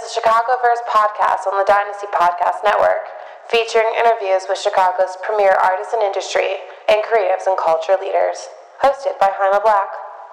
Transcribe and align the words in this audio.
the 0.00 0.20
Chicagoverse 0.20 0.80
podcast 0.88 1.46
on 1.46 1.58
the 1.58 1.64
Dynasty 1.68 2.06
Podcast 2.06 2.64
Network, 2.64 3.04
featuring 3.50 3.92
interviews 3.98 4.44
with 4.48 4.58
Chicago's 4.58 5.18
premier 5.22 5.52
artists 5.62 5.92
and 5.92 6.02
industry 6.02 6.56
and 6.88 7.04
creatives 7.04 7.46
and 7.46 7.58
culture 7.58 7.96
leaders. 8.00 8.48
Hosted 8.82 9.18
by 9.20 9.28
Jaime 9.30 9.60
Black. 9.62 9.88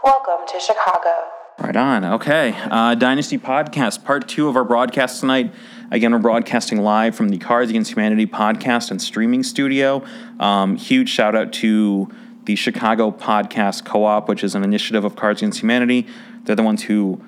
Welcome 0.06 0.48
to 0.48 0.60
Chicago. 0.62 1.10
Right 1.60 1.76
on. 1.76 2.06
Okay. 2.06 2.56
Uh, 2.56 2.96
Dynasty 2.96 3.38
Podcast, 3.38 4.06
part 4.06 4.30
two 4.30 4.48
of 4.48 4.56
our 4.56 4.64
broadcast 4.64 5.20
tonight. 5.20 5.54
Again, 5.92 6.14
we're 6.14 6.20
broadcasting 6.20 6.82
live 6.82 7.14
from 7.14 7.28
the 7.28 7.38
Cards 7.38 7.70
Against 7.70 7.92
Humanity 7.92 8.26
podcast 8.26 8.90
and 8.90 9.02
streaming 9.02 9.44
studio. 9.44 10.02
Um, 10.40 10.78
huge 10.78 11.10
shout 11.10 11.36
out 11.36 11.52
to 11.54 12.10
the 12.46 12.56
Chicago 12.56 13.12
Podcast 13.12 13.84
Co 13.84 14.06
op, 14.06 14.30
which 14.30 14.46
is 14.46 14.56
an 14.56 14.64
initiative 14.64 15.04
of 15.04 15.18
Cards 15.18 15.42
Against 15.42 15.60
Humanity. 15.60 16.08
They're 16.44 16.56
the 16.56 16.64
ones 16.64 16.84
who 16.84 17.22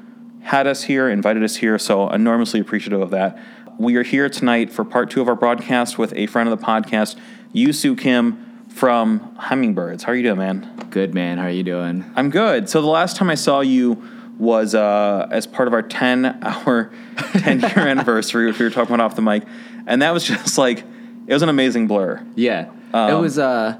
had 0.50 0.66
us 0.66 0.82
here, 0.82 1.08
invited 1.08 1.44
us 1.44 1.56
here, 1.58 1.78
so 1.78 2.10
enormously 2.10 2.60
appreciative 2.60 3.00
of 3.00 3.12
that. 3.12 3.38
We 3.78 3.96
are 3.98 4.04
here 4.04 4.28
tonight 4.30 4.74
for 4.74 4.84
part 4.84 5.12
two 5.12 5.22
of 5.22 5.28
our 5.28 5.36
broadcast 5.36 6.00
with 6.00 6.12
a 6.16 6.26
friend 6.26 6.50
of 6.50 6.60
the 6.60 6.66
podcast, 6.66 7.20
Yoo 7.54 7.72
Soo 7.72 7.96
Kim 7.96 8.66
from 8.68 9.20
Hemmingbirds. 9.40 10.02
How 10.02 10.12
are 10.12 10.16
you 10.16 10.24
doing, 10.24 10.40
man? 10.40 10.88
Good 10.90 11.14
man. 11.14 11.38
How 11.38 11.44
are 11.44 11.52
you 11.52 11.62
doing? 11.62 12.04
I'm 12.16 12.32
good. 12.32 12.68
So 12.68 12.82
the 12.82 12.88
last 12.88 13.16
time 13.16 13.30
I 13.30 13.36
saw 13.36 13.60
you 13.62 14.04
was 14.40 14.74
uh, 14.74 15.28
as 15.30 15.46
part 15.46 15.68
of 15.68 15.76
our 15.76 15.84
10 15.84 16.40
hour, 16.42 16.92
10 17.18 17.60
year 17.60 17.88
anniversary, 17.88 18.48
which 18.48 18.58
we 18.58 18.66
were 18.66 18.72
talking 18.72 18.96
about 18.96 19.06
off 19.06 19.16
the 19.16 19.22
mic, 19.22 19.44
and 19.86 20.02
that 20.02 20.16
was 20.16 20.24
just 20.28 20.58
like 20.58 20.80
it 21.28 21.34
was 21.34 21.44
an 21.44 21.50
amazing 21.50 21.86
blur. 21.86 22.26
Yeah, 22.34 22.72
it 22.72 22.96
Um, 22.96 23.22
was. 23.22 23.38
Uh, 23.38 23.78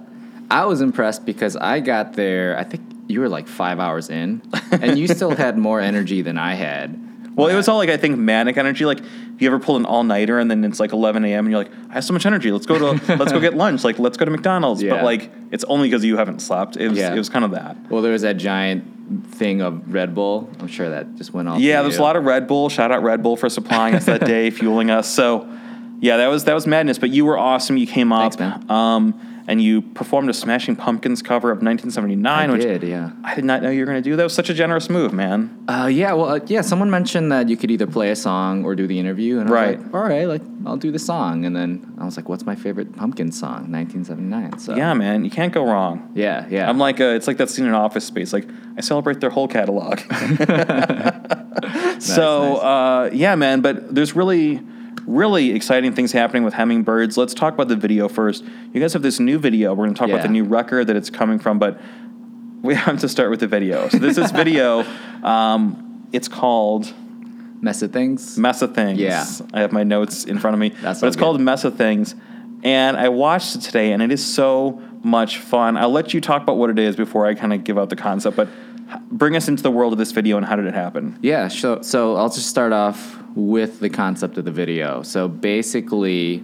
I 0.52 0.66
was 0.66 0.82
impressed 0.82 1.26
because 1.26 1.56
I 1.56 1.80
got 1.80 2.14
there. 2.14 2.56
I 2.60 2.64
think 2.64 2.84
you 3.10 3.20
were 3.20 3.28
like 3.30 3.48
five 3.50 3.80
hours 3.80 4.10
in, 4.10 4.42
and 4.72 4.98
you 4.98 5.08
still 5.10 5.32
had 5.36 5.58
more 5.58 5.82
energy 5.82 6.22
than 6.22 6.38
I 6.38 6.54
had. 6.54 7.08
Well, 7.36 7.48
it 7.48 7.56
was 7.56 7.68
all 7.68 7.78
like 7.78 7.90
I 7.90 7.98
think 7.98 8.18
manic 8.18 8.58
energy. 8.58 8.86
Like 8.86 9.00
if 9.00 9.42
you 9.42 9.48
ever 9.48 9.60
pull 9.60 9.78
an 9.78 9.86
all 9.86 10.04
nighter 10.04 10.40
and 10.40 10.52
then 10.52 10.64
it's 10.66 10.80
like 10.80 10.92
11 10.92 11.24
a.m. 11.24 11.46
and 11.46 11.52
you're 11.52 11.64
like, 11.64 11.72
I 11.90 11.94
have 11.94 12.04
so 12.04 12.12
much 12.14 12.26
energy. 12.26 12.52
Let's 12.52 12.66
go 12.66 12.78
to 12.78 13.16
let's 13.18 13.32
go 13.32 13.40
get 13.40 13.54
lunch. 13.56 13.84
Like 13.86 13.98
let's 13.98 14.18
go 14.18 14.26
to 14.26 14.32
McDonald's. 14.32 14.84
But 14.84 15.04
like 15.04 15.32
it's 15.52 15.64
only 15.66 15.88
because 15.90 16.04
you 16.04 16.18
haven't 16.18 16.40
slept. 16.42 16.76
It 16.78 16.90
was 16.90 16.98
Yeah. 16.98 17.14
it 17.14 17.18
was 17.18 17.30
kind 17.30 17.46
of 17.46 17.52
that. 17.52 17.78
Well, 17.90 18.02
there 18.02 18.12
was 18.12 18.24
that 18.24 18.38
giant 18.38 19.28
thing 19.36 19.62
of 19.62 19.94
Red 19.94 20.14
Bull. 20.14 20.50
I'm 20.60 20.68
sure 20.68 20.90
that 20.90 21.16
just 21.16 21.34
went 21.34 21.48
off. 21.48 21.60
Yeah, 21.62 21.82
there's 21.82 21.98
a 21.98 22.02
lot 22.02 22.16
of 22.18 22.26
Red 22.26 22.46
Bull. 22.48 22.68
Shout 22.68 22.92
out 22.92 23.04
Red 23.04 23.24
Bull 23.24 23.38
for 23.38 23.48
supplying 23.50 23.96
us 23.96 24.06
that 24.06 24.26
day, 24.26 24.50
fueling 24.50 24.90
us. 24.92 25.08
So 25.10 25.48
yeah, 26.02 26.18
that 26.18 26.28
was 26.28 26.44
that 26.44 26.54
was 26.54 26.68
madness. 26.68 26.98
But 27.00 27.12
you 27.12 27.24
were 27.24 27.38
awesome. 27.38 27.78
You 27.78 27.88
came 27.88 28.12
up, 28.12 28.34
Thanks, 28.34 28.38
man. 28.68 28.70
um, 28.70 29.39
and 29.50 29.64
you 29.64 29.82
performed 29.82 30.30
a 30.30 30.34
Smashing 30.34 30.76
Pumpkins 30.76 31.24
cover 31.24 31.50
of 31.50 31.58
1979, 31.58 32.50
I 32.50 32.54
which 32.54 32.62
did, 32.62 32.84
yeah. 32.84 33.10
I 33.24 33.34
did 33.34 33.46
not 33.46 33.64
know 33.64 33.72
you 33.72 33.80
were 33.80 33.88
going 33.88 34.02
to 34.02 34.08
do. 34.08 34.16
That 34.16 34.24
was 34.24 34.34
such 34.34 34.52
a 34.52 34.54
generous 34.54 34.92
move, 34.92 35.12
man. 35.12 35.66
Uh, 35.68 35.90
yeah, 35.92 36.14
well, 36.14 36.30
uh, 36.30 36.40
yeah. 36.46 36.62
Someone 36.62 36.92
mentioned 36.92 37.32
that 37.32 37.50
you 37.50 37.58
could 37.58 37.72
either 37.72 37.88
play 37.88 38.12
a 38.12 38.16
song 38.16 38.64
or 38.64 38.76
do 38.76 38.86
the 38.86 39.00
interview, 39.00 39.40
and 39.40 39.50
I 39.50 39.52
Right. 39.52 39.78
was 39.78 39.86
like, 39.88 39.96
all 39.96 40.04
right, 40.08 40.28
like 40.28 40.42
I'll 40.68 40.78
do 40.78 40.92
the 40.92 41.00
song. 41.00 41.46
And 41.46 41.56
then 41.56 41.96
I 42.00 42.06
was 42.06 42.16
like, 42.16 42.30
what's 42.30 42.46
my 42.46 42.56
favorite 42.56 42.96
pumpkin 42.96 43.32
song? 43.32 43.72
1979. 43.72 44.60
So 44.60 44.76
Yeah, 44.76 44.94
man, 44.94 45.26
you 45.26 45.32
can't 45.32 45.52
go 45.52 45.66
wrong. 45.66 46.12
yeah, 46.14 46.46
yeah. 46.50 46.70
I'm 46.70 46.78
like, 46.78 47.02
uh, 47.02 47.06
it's 47.06 47.26
like 47.26 47.38
that 47.38 47.50
scene 47.50 47.66
in 47.66 47.74
Office 47.74 48.06
Space. 48.06 48.34
Like, 48.34 48.48
I 48.78 48.82
celebrate 48.82 49.20
their 49.20 49.32
whole 49.32 49.48
catalog. 49.48 50.00
so, 52.00 52.54
nice. 52.54 52.64
Uh, 52.64 53.10
yeah, 53.14 53.36
man. 53.36 53.62
But 53.62 53.94
there's 53.96 54.16
really, 54.16 54.62
really 55.10 55.52
exciting 55.56 55.94
things 55.94 56.12
happening 56.12 56.44
with 56.44 56.54
Hemmingbirds. 56.54 57.18
Let's 57.18 57.34
talk 57.34 57.56
about 57.56 57.68
the 57.68 57.76
video 57.76 58.08
first. 58.08 58.44
You 58.74 58.80
guys 58.80 58.94
have 58.94 59.02
this 59.02 59.20
new 59.20 59.40
video. 59.40 59.74
We're 59.74 59.86
going 59.86 59.96
to 59.96 60.00
talk 60.00 60.10
about 60.10 60.22
the 60.22 60.30
new 60.30 60.44
record 60.44 60.88
that 60.88 60.96
it's 60.96 61.10
coming 61.10 61.40
from, 61.40 61.58
but 61.58 61.80
we 62.62 62.76
have 62.76 63.00
to 63.00 63.10
start 63.10 63.32
with 63.32 63.40
the 63.40 63.48
video. 63.48 63.90
So 63.90 63.98
this 63.98 64.18
is 64.18 64.32
video. 64.32 64.86
Um, 65.20 66.08
it's 66.14 66.30
called 66.30 66.94
mess 67.62 67.82
of 67.82 67.92
things. 67.92 68.38
Mess 68.38 68.62
of 68.62 68.74
Things. 68.74 69.00
Yeah. 69.00 69.26
I 69.54 69.60
have 69.60 69.74
my 69.74 69.84
notes 69.84 70.24
in 70.24 70.40
front 70.40 70.54
of 70.54 70.62
me. 70.62 70.70
That's 70.70 71.02
but 71.02 71.08
it's 71.08 71.18
good. 71.18 71.22
called 71.22 71.42
Mess 71.42 71.66
of 71.66 71.76
Things. 71.76 72.16
And 72.64 72.96
I 72.96 73.10
watched 73.10 73.58
it 73.58 73.62
today, 73.64 73.92
and 73.92 74.02
it 74.02 74.14
is 74.14 74.26
so 74.26 74.82
much 75.04 75.38
fun. 75.40 75.76
I'll 75.76 75.92
let 75.92 76.14
you 76.14 76.22
talk 76.22 76.42
about 76.42 76.56
what 76.56 76.70
it 76.70 76.80
is 76.80 76.96
before 76.96 77.26
I 77.26 77.34
kind 77.34 77.52
of 77.52 77.66
give 77.66 77.78
out 77.78 77.90
the 77.90 77.98
concept, 77.98 78.38
but 78.38 78.48
bring 79.12 79.36
us 79.36 79.48
into 79.48 79.64
the 79.64 79.72
world 79.72 79.94
of 79.94 80.00
this 80.00 80.12
video 80.12 80.38
and 80.38 80.46
how 80.46 80.56
did 80.56 80.66
it 80.66 80.74
happen? 80.74 81.18
Yeah, 81.22 81.48
so, 81.48 81.82
so 81.82 82.16
I'll 82.16 82.30
just 82.30 82.48
start 82.48 82.74
off 82.74 83.18
with 83.36 83.80
the 83.80 83.90
concept 83.90 84.38
of 84.38 84.46
the 84.46 84.52
video. 84.52 85.04
So 85.04 85.28
basically, 85.28 86.44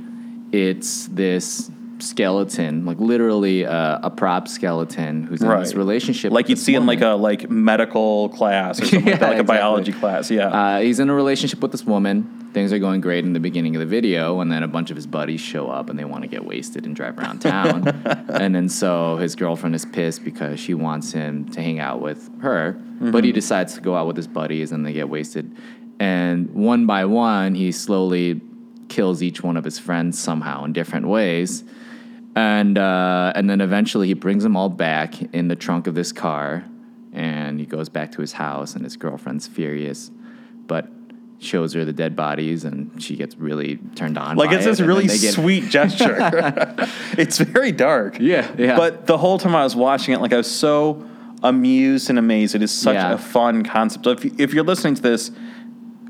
it's 0.51 1.07
this 1.07 1.71
skeleton, 1.99 2.85
like 2.85 2.99
literally 2.99 3.65
uh, 3.65 3.99
a 4.03 4.09
prop 4.09 4.47
skeleton 4.47 5.23
who's 5.23 5.41
in 5.41 5.49
this 5.49 5.73
relationship. 5.75 6.31
Like 6.31 6.49
you'd 6.49 6.59
see 6.59 6.75
in 6.75 6.85
like 6.85 7.01
a 7.01 7.09
like 7.09 7.49
medical 7.49 8.29
class 8.29 8.79
or 8.81 8.85
something 8.85 9.05
like 9.11 9.19
that, 9.19 9.21
Yeah, 9.21 9.27
like 9.29 9.37
a 9.37 9.41
exactly. 9.41 9.57
biology 9.57 9.93
class. 9.93 10.29
Yeah. 10.29 10.47
Uh, 10.47 10.81
he's 10.81 10.99
in 10.99 11.09
a 11.09 11.13
relationship 11.13 11.59
with 11.61 11.71
this 11.71 11.83
woman. 11.85 12.44
Things 12.55 12.71
are 12.71 12.79
going 12.79 13.01
great 13.01 13.25
in 13.25 13.33
the 13.33 13.41
beginning 13.41 13.75
of 13.75 13.81
the 13.81 13.85
video, 13.85 14.39
and 14.39 14.49
then 14.49 14.63
a 14.63 14.67
bunch 14.69 14.89
of 14.89 14.95
his 14.95 15.05
buddies 15.05 15.41
show 15.41 15.69
up 15.69 15.89
and 15.89 15.99
they 15.99 16.05
want 16.05 16.21
to 16.21 16.29
get 16.29 16.45
wasted 16.45 16.85
and 16.85 16.95
drive 16.95 17.19
around 17.19 17.39
town. 17.39 17.85
and 18.29 18.55
then 18.55 18.69
so 18.69 19.17
his 19.17 19.35
girlfriend 19.35 19.75
is 19.75 19.83
pissed 19.83 20.23
because 20.23 20.57
she 20.57 20.73
wants 20.73 21.11
him 21.11 21.49
to 21.49 21.61
hang 21.61 21.79
out 21.81 21.99
with 21.99 22.29
her, 22.39 22.81
but 23.01 23.25
he 23.25 23.33
decides 23.33 23.73
to 23.73 23.81
go 23.81 23.93
out 23.93 24.07
with 24.07 24.15
his 24.15 24.27
buddies 24.27 24.71
and 24.71 24.85
they 24.85 24.93
get 24.93 25.09
wasted. 25.09 25.53
And 25.99 26.49
one 26.51 26.85
by 26.85 27.03
one, 27.03 27.55
he 27.55 27.73
slowly 27.73 28.39
kills 28.87 29.21
each 29.21 29.43
one 29.43 29.57
of 29.57 29.65
his 29.65 29.77
friends 29.77 30.17
somehow 30.17 30.63
in 30.63 30.71
different 30.71 31.09
ways. 31.09 31.65
And 32.37 32.77
uh, 32.77 33.33
and 33.35 33.49
then 33.49 33.59
eventually 33.59 34.07
he 34.07 34.13
brings 34.13 34.43
them 34.43 34.55
all 34.55 34.69
back 34.69 35.21
in 35.21 35.49
the 35.49 35.57
trunk 35.57 35.87
of 35.87 35.95
this 35.95 36.13
car, 36.13 36.63
and 37.11 37.59
he 37.59 37.65
goes 37.65 37.89
back 37.89 38.13
to 38.13 38.21
his 38.21 38.31
house, 38.31 38.75
and 38.75 38.85
his 38.85 38.95
girlfriend's 38.95 39.45
furious, 39.45 40.09
but 40.67 40.87
shows 41.45 41.73
her 41.73 41.85
the 41.85 41.93
dead 41.93 42.15
bodies, 42.15 42.63
and 42.65 43.01
she 43.01 43.15
gets 43.15 43.35
really 43.37 43.77
turned 43.95 44.17
on. 44.17 44.35
like 44.37 44.51
it's 44.51 44.65
this 44.65 44.79
then 44.79 44.87
really 44.87 45.07
get- 45.07 45.33
sweet 45.33 45.69
gesture. 45.69 46.15
it's 47.17 47.37
very 47.37 47.71
dark. 47.71 48.17
Yeah, 48.19 48.51
yeah. 48.57 48.75
But 48.77 49.05
the 49.07 49.17
whole 49.17 49.37
time 49.37 49.55
I 49.55 49.63
was 49.63 49.75
watching 49.75 50.13
it, 50.13 50.21
like 50.21 50.33
I 50.33 50.37
was 50.37 50.49
so 50.49 51.07
amused 51.43 52.09
and 52.09 52.17
amazed. 52.17 52.55
It 52.55 52.61
is 52.63 52.71
such 52.71 52.95
Yeah. 52.95 53.13
a 53.13 53.17
fun 53.17 53.63
concept. 53.63 54.07
If, 54.07 54.25
you, 54.25 54.35
if 54.37 54.53
you're 54.53 54.63
listening 54.63 54.95
to 54.95 55.01
this, 55.01 55.31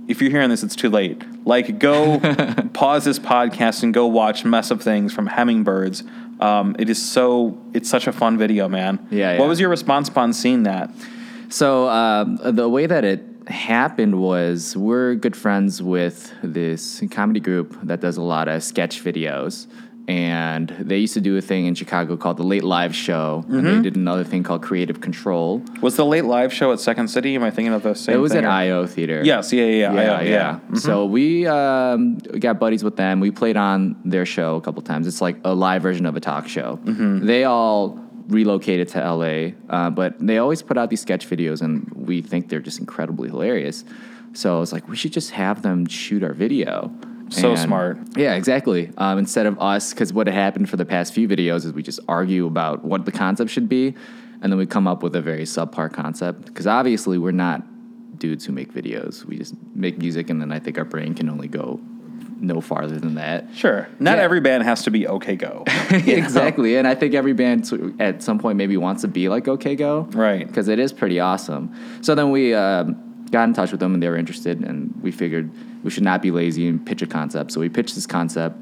if 0.07 0.22
you're 0.22 0.31
hearing 0.31 0.50
this, 0.50 0.63
it's 0.63 0.75
too 0.75 0.90
late. 0.90 1.22
Like, 1.45 1.79
go 1.79 2.19
pause 2.74 3.03
this 3.06 3.19
podcast 3.19 3.84
and 3.84 3.94
go 3.94 4.06
watch 4.07 4.45
Mess 4.45 4.72
of 4.72 4.81
Things 4.81 5.12
from 5.13 5.28
Hemmingbirds. 5.28 6.03
Um, 6.41 6.75
it 6.79 6.90
is 6.90 7.03
so, 7.03 7.57
it's 7.74 7.90
such 7.90 8.07
a 8.07 8.12
fun 8.12 8.38
video, 8.38 8.68
man. 8.69 9.06
Yeah, 9.09 9.34
What 9.34 9.44
yeah. 9.44 9.47
was 9.50 9.59
your 9.59 9.69
response 9.69 10.07
upon 10.09 10.34
seeing 10.34 10.63
that? 10.63 10.91
So 11.50 11.88
um, 11.90 12.40
the 12.44 12.68
way 12.69 12.85
that 12.85 13.03
it 13.03 13.24
happened 13.47 14.19
was 14.22 14.75
we're 14.75 15.16
good 15.16 15.35
friends 15.35 15.81
with 15.81 16.33
this 16.44 17.01
comedy 17.11 17.39
group 17.39 17.78
that 17.83 18.01
does 18.01 18.17
a 18.17 18.22
lot 18.22 18.47
of 18.47 18.63
sketch 18.63 19.03
videos. 19.03 19.67
And 20.07 20.69
they 20.79 21.00
used 21.00 21.16
to 21.16 21.22
do 21.22 21.35
a 21.35 21.41
thing 21.41 21.66
in 21.66 21.73
Chicago 21.73 22.16
called 22.16 22.38
the 22.38 22.44
Late 22.44 22.63
Live 22.63 22.94
Show. 22.95 23.44
And 23.47 23.56
Mm-hmm. 23.56 23.75
they 23.78 23.81
did 23.81 23.95
another 23.95 24.23
thing 24.23 24.44
called 24.44 24.61
Creative 24.61 25.01
Control. 25.01 25.63
Was 25.81 25.95
the 25.95 26.06
late 26.06 26.25
live 26.25 26.53
show 26.53 26.72
at 26.72 26.79
Second 26.79 27.07
City? 27.07 27.33
Am 27.33 27.41
I 27.44 27.50
thinking 27.50 27.73
of 27.73 27.81
the 27.81 27.95
same 27.95 28.13
it 28.16 28.19
was 28.19 28.31
thing 28.31 28.45
at 28.45 28.47
or- 28.47 28.51
IO 28.51 28.85
Theater. 28.85 29.23
Yes, 29.25 29.51
yeah, 29.51 29.63
yeah, 29.66 29.94
yeah. 29.94 30.01
yeah, 30.03 30.22
yeah. 30.22 30.59
Mhm. 30.69 30.77
So 30.77 31.06
we 31.07 31.47
um, 31.47 32.17
got 32.19 32.59
buddies 32.59 32.83
with 32.83 32.97
them. 32.97 33.19
We 33.19 33.31
played 33.31 33.57
on 33.57 33.95
their 34.06 34.27
show 34.27 34.57
a 34.57 34.62
couple 34.62 34.83
times. 34.83 35.07
It's 35.07 35.22
like 35.22 35.38
a 35.44 35.56
live 35.56 35.81
version 35.81 36.06
of 36.06 36.16
a 36.16 36.19
talk 36.19 36.47
show. 36.47 36.79
Mm-hmm. 36.85 37.25
They 37.25 37.45
all 37.45 38.00
relocated 38.28 38.88
to 38.90 39.00
LA, 39.00 39.52
uh, 39.69 39.90
but 39.90 40.16
they 40.19 40.38
always 40.38 40.62
put 40.62 40.78
out 40.78 40.90
these 40.90 41.02
sketch 41.02 41.28
videos, 41.30 41.62
and 41.62 41.90
we 41.96 42.22
think 42.22 42.50
they're 42.50 42.59
just 42.59 42.80
incredibly 42.80 43.30
hilarious. 43.30 43.84
So 44.34 44.58
I 44.58 44.59
was 44.59 44.74
like, 44.74 44.88
we 44.90 44.96
should 44.96 45.13
just 45.13 45.31
have 45.31 45.62
them 45.62 45.86
shoot 45.86 46.24
our 46.24 46.34
video. 46.34 46.91
So 47.30 47.52
And- 47.52 47.59
smart. 47.59 48.00
Yeah, 48.16 48.36
exactly. 48.36 48.91
Um, 48.97 49.18
instead 49.18 49.46
of 49.46 49.59
us, 49.59 49.94
because 49.94 50.13
what 50.13 50.28
had 50.28 50.36
happened 50.36 50.69
for 50.69 50.78
the 50.78 50.86
past 50.86 51.13
few 51.13 51.28
videos 51.28 51.66
is 51.66 51.74
we 51.74 51.84
just 51.84 52.00
argue 52.08 52.46
about 52.46 52.84
what 52.84 53.06
the 53.06 53.12
concept 53.12 53.50
should 53.52 53.69
be, 53.69 53.96
and 54.42 54.52
then 54.52 54.57
we 54.59 54.66
come 54.66 54.88
up 54.88 55.02
with 55.02 55.16
a 55.16 55.22
very 55.22 55.44
subpar 55.44 55.92
concept. 55.92 56.46
Because 56.46 56.68
obviously, 56.68 57.18
we're 57.18 57.31
not 57.31 57.63
dudes 58.19 58.46
who 58.46 58.53
make 58.53 58.74
videos. 58.74 59.25
We 59.25 59.38
just 59.38 59.56
make 59.74 59.97
music, 59.97 60.30
and 60.30 60.40
then 60.42 60.52
I 60.52 60.59
think 60.59 60.78
our 60.78 60.86
brain 60.86 61.13
can 61.16 61.30
only 61.30 61.47
go 61.47 61.80
no 62.38 62.62
farther 62.62 63.00
than 63.00 63.16
that. 63.16 63.48
Sure. 63.56 63.88
Not 64.00 64.18
Yeah. 64.18 64.24
every 64.24 64.42
band 64.42 64.64
has 64.64 64.84
to 64.84 64.92
be 64.92 65.08
OK 65.08 65.36
Go. 65.36 65.64
you 65.92 65.98
know? 65.98 66.14
exactly, 66.24 66.76
and 66.78 66.88
I 66.88 66.96
think 66.96 67.14
every 67.14 67.34
band 67.34 67.96
at 68.00 68.22
some 68.22 68.40
point 68.40 68.58
maybe 68.58 68.78
wants 68.78 69.02
to 69.04 69.08
be 69.08 69.30
like 69.30 69.48
OK 69.48 69.76
Go, 69.76 70.08
Right. 70.12 70.46
Because 70.48 70.68
it 70.68 70.80
is 70.80 70.92
pretty 70.94 71.20
awesome. 71.20 71.74
So 72.02 72.14
then 72.16 72.32
we 72.32 72.54
um, 72.54 73.26
got 73.32 73.44
in 73.48 73.54
touch 73.54 73.72
with 73.72 73.80
them, 73.80 73.94
and 73.94 74.04
they 74.04 74.10
were 74.10 74.18
interested, 74.18 74.60
and 74.62 74.94
we 75.02 75.12
figured 75.12 75.50
we 75.84 75.90
should 75.92 76.04
not 76.04 76.22
be 76.22 76.32
lazy 76.32 76.68
and 76.68 76.86
pitch 76.86 77.02
a 77.02 77.08
concept. 77.08 77.52
So 77.52 77.60
we 77.60 77.70
pitched 77.70 77.96
this 77.96 78.08
concept, 78.08 78.58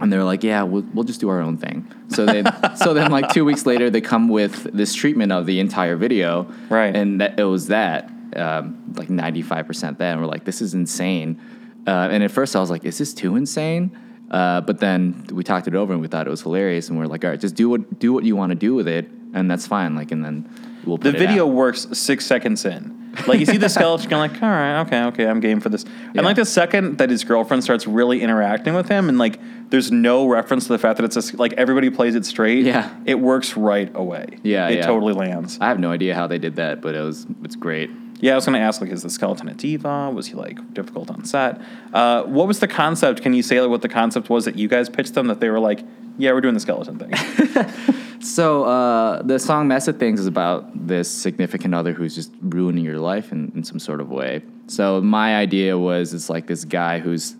and 0.00 0.12
they're 0.12 0.24
like, 0.24 0.42
"Yeah, 0.44 0.62
we'll, 0.64 0.84
we'll 0.94 1.04
just 1.04 1.20
do 1.20 1.28
our 1.28 1.40
own 1.40 1.56
thing." 1.56 1.86
So 2.08 2.26
then, 2.26 2.44
so 2.76 2.94
then, 2.94 3.10
like 3.10 3.30
two 3.30 3.44
weeks 3.44 3.64
later, 3.66 3.90
they 3.90 4.00
come 4.00 4.28
with 4.28 4.64
this 4.74 4.94
treatment 4.94 5.32
of 5.32 5.46
the 5.46 5.60
entire 5.60 5.96
video, 5.96 6.46
Right. 6.68 6.94
And 6.94 7.20
that, 7.20 7.38
it 7.40 7.44
was 7.44 7.68
that, 7.68 8.10
um, 8.36 8.92
like 8.96 9.08
ninety 9.10 9.42
five 9.42 9.66
percent. 9.66 9.98
That, 9.98 10.12
and 10.12 10.20
we're 10.20 10.26
like, 10.26 10.44
"This 10.44 10.60
is 10.60 10.74
insane." 10.74 11.40
Uh, 11.86 12.08
and 12.10 12.22
at 12.22 12.30
first, 12.30 12.54
I 12.54 12.60
was 12.60 12.70
like, 12.70 12.84
"Is 12.84 12.98
this 12.98 13.14
too 13.14 13.36
insane?" 13.36 13.96
Uh, 14.30 14.60
but 14.60 14.78
then 14.78 15.26
we 15.32 15.42
talked 15.42 15.68
it 15.68 15.74
over, 15.74 15.92
and 15.92 16.02
we 16.02 16.08
thought 16.08 16.26
it 16.26 16.30
was 16.30 16.42
hilarious, 16.42 16.88
and 16.88 16.98
we're 16.98 17.06
like, 17.06 17.24
"All 17.24 17.30
right, 17.30 17.40
just 17.40 17.54
do 17.54 17.68
what 17.68 17.98
do 17.98 18.12
what 18.12 18.24
you 18.24 18.36
want 18.36 18.50
to 18.50 18.56
do 18.56 18.74
with 18.74 18.88
it, 18.88 19.08
and 19.32 19.50
that's 19.50 19.66
fine." 19.66 19.94
Like, 19.94 20.12
and 20.12 20.24
then 20.24 20.48
we'll 20.84 20.98
The 20.98 21.12
video 21.12 21.46
works 21.46 21.86
six 21.92 22.26
seconds 22.26 22.64
in. 22.64 22.98
Like 23.26 23.40
you 23.40 23.46
see 23.46 23.56
the 23.56 23.68
skeleton, 23.68 24.10
like, 24.18 24.42
all 24.42 24.48
right, 24.48 24.80
okay, 24.82 25.02
okay, 25.04 25.26
I'm 25.26 25.40
game 25.40 25.60
for 25.60 25.68
this. 25.68 25.84
And 26.14 26.22
like 26.24 26.36
the 26.36 26.44
second 26.44 26.98
that 26.98 27.10
his 27.10 27.24
girlfriend 27.24 27.64
starts 27.64 27.86
really 27.86 28.20
interacting 28.20 28.74
with 28.74 28.88
him, 28.88 29.08
and 29.08 29.18
like 29.18 29.38
there's 29.70 29.90
no 29.90 30.26
reference 30.26 30.64
to 30.66 30.72
the 30.72 30.78
fact 30.78 30.98
that 30.98 31.04
it's 31.04 31.32
a, 31.32 31.36
like 31.36 31.54
everybody 31.54 31.90
plays 31.90 32.14
it 32.14 32.24
straight. 32.26 32.64
Yeah. 32.64 32.94
it 33.06 33.18
works 33.18 33.56
right 33.56 33.90
away. 33.94 34.38
Yeah, 34.42 34.68
it 34.68 34.78
yeah. 34.78 34.86
totally 34.86 35.14
lands. 35.14 35.58
I 35.60 35.68
have 35.68 35.78
no 35.78 35.90
idea 35.90 36.14
how 36.14 36.26
they 36.26 36.38
did 36.38 36.56
that, 36.56 36.80
but 36.80 36.94
it 36.94 37.02
was 37.02 37.26
it's 37.44 37.56
great. 37.56 37.90
Yeah, 38.20 38.32
I 38.32 38.34
was 38.34 38.44
gonna 38.44 38.58
ask 38.58 38.80
like, 38.80 38.90
is 38.90 39.02
the 39.02 39.10
skeleton 39.10 39.48
a 39.48 39.54
diva? 39.54 40.10
Was 40.10 40.26
he 40.26 40.34
like 40.34 40.74
difficult 40.74 41.10
on 41.10 41.24
set? 41.24 41.60
Uh, 41.92 42.24
what 42.24 42.48
was 42.48 42.60
the 42.60 42.68
concept? 42.68 43.22
Can 43.22 43.32
you 43.32 43.42
say 43.42 43.60
like, 43.60 43.70
what 43.70 43.82
the 43.82 43.88
concept 43.88 44.28
was 44.28 44.44
that 44.44 44.56
you 44.56 44.68
guys 44.68 44.88
pitched 44.88 45.14
them? 45.14 45.28
That 45.28 45.40
they 45.40 45.48
were 45.48 45.60
like, 45.60 45.80
yeah, 46.16 46.32
we're 46.32 46.40
doing 46.40 46.54
the 46.54 46.60
skeleton 46.60 46.98
thing. 46.98 47.94
So 48.20 48.64
uh, 48.64 49.22
the 49.22 49.38
song 49.38 49.68
"Mess 49.68 49.86
of 49.88 49.98
Things" 49.98 50.20
is 50.20 50.26
about 50.26 50.86
this 50.86 51.08
significant 51.08 51.74
other 51.74 51.92
who's 51.92 52.14
just 52.14 52.32
ruining 52.40 52.84
your 52.84 52.98
life 52.98 53.30
in, 53.32 53.52
in 53.54 53.62
some 53.62 53.78
sort 53.78 54.00
of 54.00 54.10
way. 54.10 54.42
So 54.66 55.00
my 55.00 55.36
idea 55.36 55.78
was 55.78 56.12
it's 56.14 56.28
like 56.28 56.46
this 56.46 56.64
guy 56.64 56.98
who's 56.98 57.36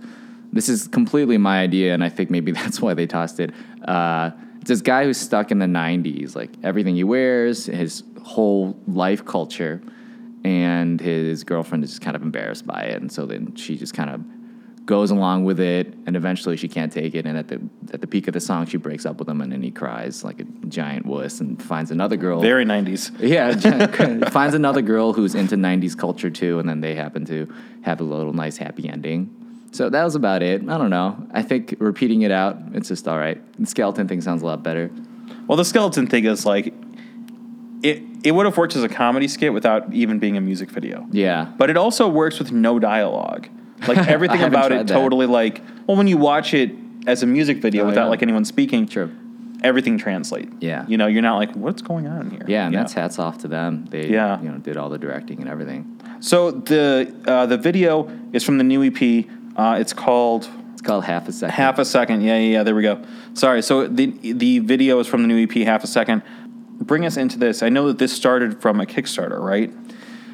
this 0.52 0.68
is 0.68 0.86
completely 0.88 1.36
my 1.36 1.60
idea, 1.60 1.94
and 1.94 2.04
I 2.04 2.08
think 2.08 2.30
maybe 2.30 2.52
that's 2.60 2.80
why 2.80 2.94
they 2.94 3.06
tossed 3.06 3.40
it. 3.40 3.52
Uh, 3.86 4.30
it's 4.60 4.68
this 4.68 4.80
guy 4.80 5.04
who's 5.04 5.18
stuck 5.18 5.50
in 5.50 5.58
the 5.58 5.66
'90s, 5.66 6.36
like 6.36 6.50
everything 6.62 6.94
he 6.94 7.04
wears, 7.04 7.66
his 7.66 8.04
whole 8.22 8.78
life 8.86 9.24
culture, 9.24 9.82
and 10.44 11.00
his 11.00 11.44
girlfriend 11.44 11.84
is 11.84 11.90
just 11.90 12.02
kind 12.02 12.16
of 12.16 12.22
embarrassed 12.22 12.66
by 12.66 12.82
it, 12.82 13.00
and 13.00 13.10
so 13.10 13.26
then 13.26 13.54
she 13.54 13.76
just 13.76 13.94
kind 13.94 14.10
of 14.10 14.22
goes 14.88 15.10
along 15.10 15.44
with 15.44 15.60
it, 15.60 15.92
and 16.06 16.16
eventually 16.16 16.56
she 16.56 16.66
can't 16.66 16.90
take 16.90 17.14
it. 17.14 17.26
And 17.26 17.36
at 17.36 17.48
the 17.48 17.60
at 17.92 18.00
the 18.00 18.06
peak 18.06 18.26
of 18.26 18.34
the 18.34 18.40
song, 18.40 18.66
she 18.66 18.78
breaks 18.78 19.04
up 19.04 19.18
with 19.18 19.28
him, 19.28 19.40
and 19.40 19.52
then 19.52 19.62
he 19.62 19.70
cries 19.70 20.24
like 20.24 20.40
a 20.40 20.44
giant 20.68 21.04
wuss 21.06 21.40
and 21.40 21.62
finds 21.62 21.90
another 21.90 22.16
girl. 22.16 22.40
Very 22.40 22.64
'90s. 22.64 23.12
yeah, 23.20 24.28
finds 24.30 24.54
another 24.54 24.82
girl 24.82 25.12
who's 25.12 25.34
into 25.34 25.56
'90s 25.56 25.96
culture 25.96 26.30
too, 26.30 26.58
and 26.58 26.68
then 26.68 26.80
they 26.80 26.94
happen 26.94 27.24
to 27.26 27.52
have 27.82 28.00
a 28.00 28.04
little 28.04 28.32
nice 28.32 28.56
happy 28.56 28.88
ending. 28.88 29.34
So 29.72 29.90
that 29.90 30.02
was 30.02 30.14
about 30.14 30.42
it. 30.42 30.62
I 30.62 30.78
don't 30.78 30.90
know. 30.90 31.26
I 31.32 31.42
think 31.42 31.76
repeating 31.78 32.22
it 32.22 32.30
out, 32.30 32.56
it's 32.72 32.88
just 32.88 33.06
all 33.06 33.18
right. 33.18 33.40
The 33.58 33.66
skeleton 33.66 34.08
thing 34.08 34.22
sounds 34.22 34.42
a 34.42 34.46
lot 34.46 34.62
better. 34.62 34.90
Well, 35.46 35.56
the 35.56 35.64
skeleton 35.64 36.06
thing 36.06 36.24
is 36.24 36.46
like, 36.46 36.72
it 37.82 38.02
it 38.24 38.32
would 38.32 38.46
have 38.46 38.56
worked 38.56 38.74
as 38.76 38.82
a 38.82 38.88
comedy 38.88 39.28
skit 39.28 39.52
without 39.52 39.92
even 39.94 40.18
being 40.18 40.36
a 40.36 40.40
music 40.40 40.70
video. 40.70 41.06
Yeah, 41.12 41.52
But 41.56 41.70
it 41.70 41.76
also 41.76 42.08
works 42.08 42.38
with 42.38 42.50
no 42.52 42.78
dialogue. 42.78 43.48
Like 43.86 43.98
everything 44.08 44.42
about 44.42 44.72
it 44.72 44.86
that. 44.86 44.92
totally 44.92 45.26
like 45.26 45.62
well 45.86 45.96
when 45.96 46.08
you 46.08 46.16
watch 46.18 46.52
it 46.54 46.72
as 47.06 47.22
a 47.22 47.26
music 47.26 47.58
video 47.58 47.84
Oh, 47.84 47.86
without 47.86 48.04
yeah. 48.04 48.08
like 48.10 48.22
anyone 48.22 48.44
speaking, 48.44 48.86
True. 48.88 49.10
everything 49.62 49.98
translates. 49.98 50.52
Yeah. 50.60 50.84
You 50.88 50.96
know, 50.98 51.06
you're 51.06 51.22
not 51.22 51.36
like 51.36 51.54
what's 51.54 51.80
going 51.82 52.06
on 52.08 52.30
here. 52.30 52.44
yeah, 52.48 52.64
and 52.64 52.72
You 52.74 52.80
that's 52.80 52.94
know? 52.96 53.02
hats 53.02 53.18
off 53.18 53.38
to 53.38 53.48
them. 53.48 53.86
They 53.90 54.08
Yeah. 54.08 54.40
you 54.42 54.50
know 54.50 54.58
did 54.58 54.76
all 54.76 54.88
the 54.88 54.98
directing 54.98 55.40
and 55.40 55.48
everything. 55.48 56.00
So 56.20 56.50
the 56.50 57.14
uh, 57.26 57.46
the 57.46 57.56
video 57.56 58.10
is 58.32 58.42
from 58.42 58.58
the 58.58 58.64
new 58.64 58.82
EP. 58.82 59.26
Uh, 59.56 59.76
it's 59.80 59.92
called 59.92 60.48
It's 60.72 60.82
called 60.82 61.04
Half 61.04 61.28
a 61.28 61.32
Second. 61.32 61.54
Half 61.54 61.78
a 61.78 61.84
Second. 61.84 62.22
Yeah, 62.22 62.36
yeah, 62.38 62.52
yeah. 62.54 62.62
There 62.64 62.74
we 62.74 62.82
go. 62.82 63.00
Sorry. 63.34 63.62
So 63.62 63.86
the 63.86 64.06
the 64.32 64.58
video 64.58 64.98
is 64.98 65.06
from 65.06 65.22
the 65.22 65.28
new 65.28 65.40
EP, 65.44 65.52
Half 65.64 65.84
a 65.84 65.86
Second. 65.86 66.22
Bring 66.78 67.04
us 67.04 67.16
into 67.16 67.38
this. 67.38 67.62
I 67.62 67.68
know 67.68 67.88
that 67.88 67.98
this 67.98 68.12
started 68.12 68.60
from 68.62 68.80
a 68.80 68.86
Kickstarter, 68.86 69.40
right? 69.40 69.72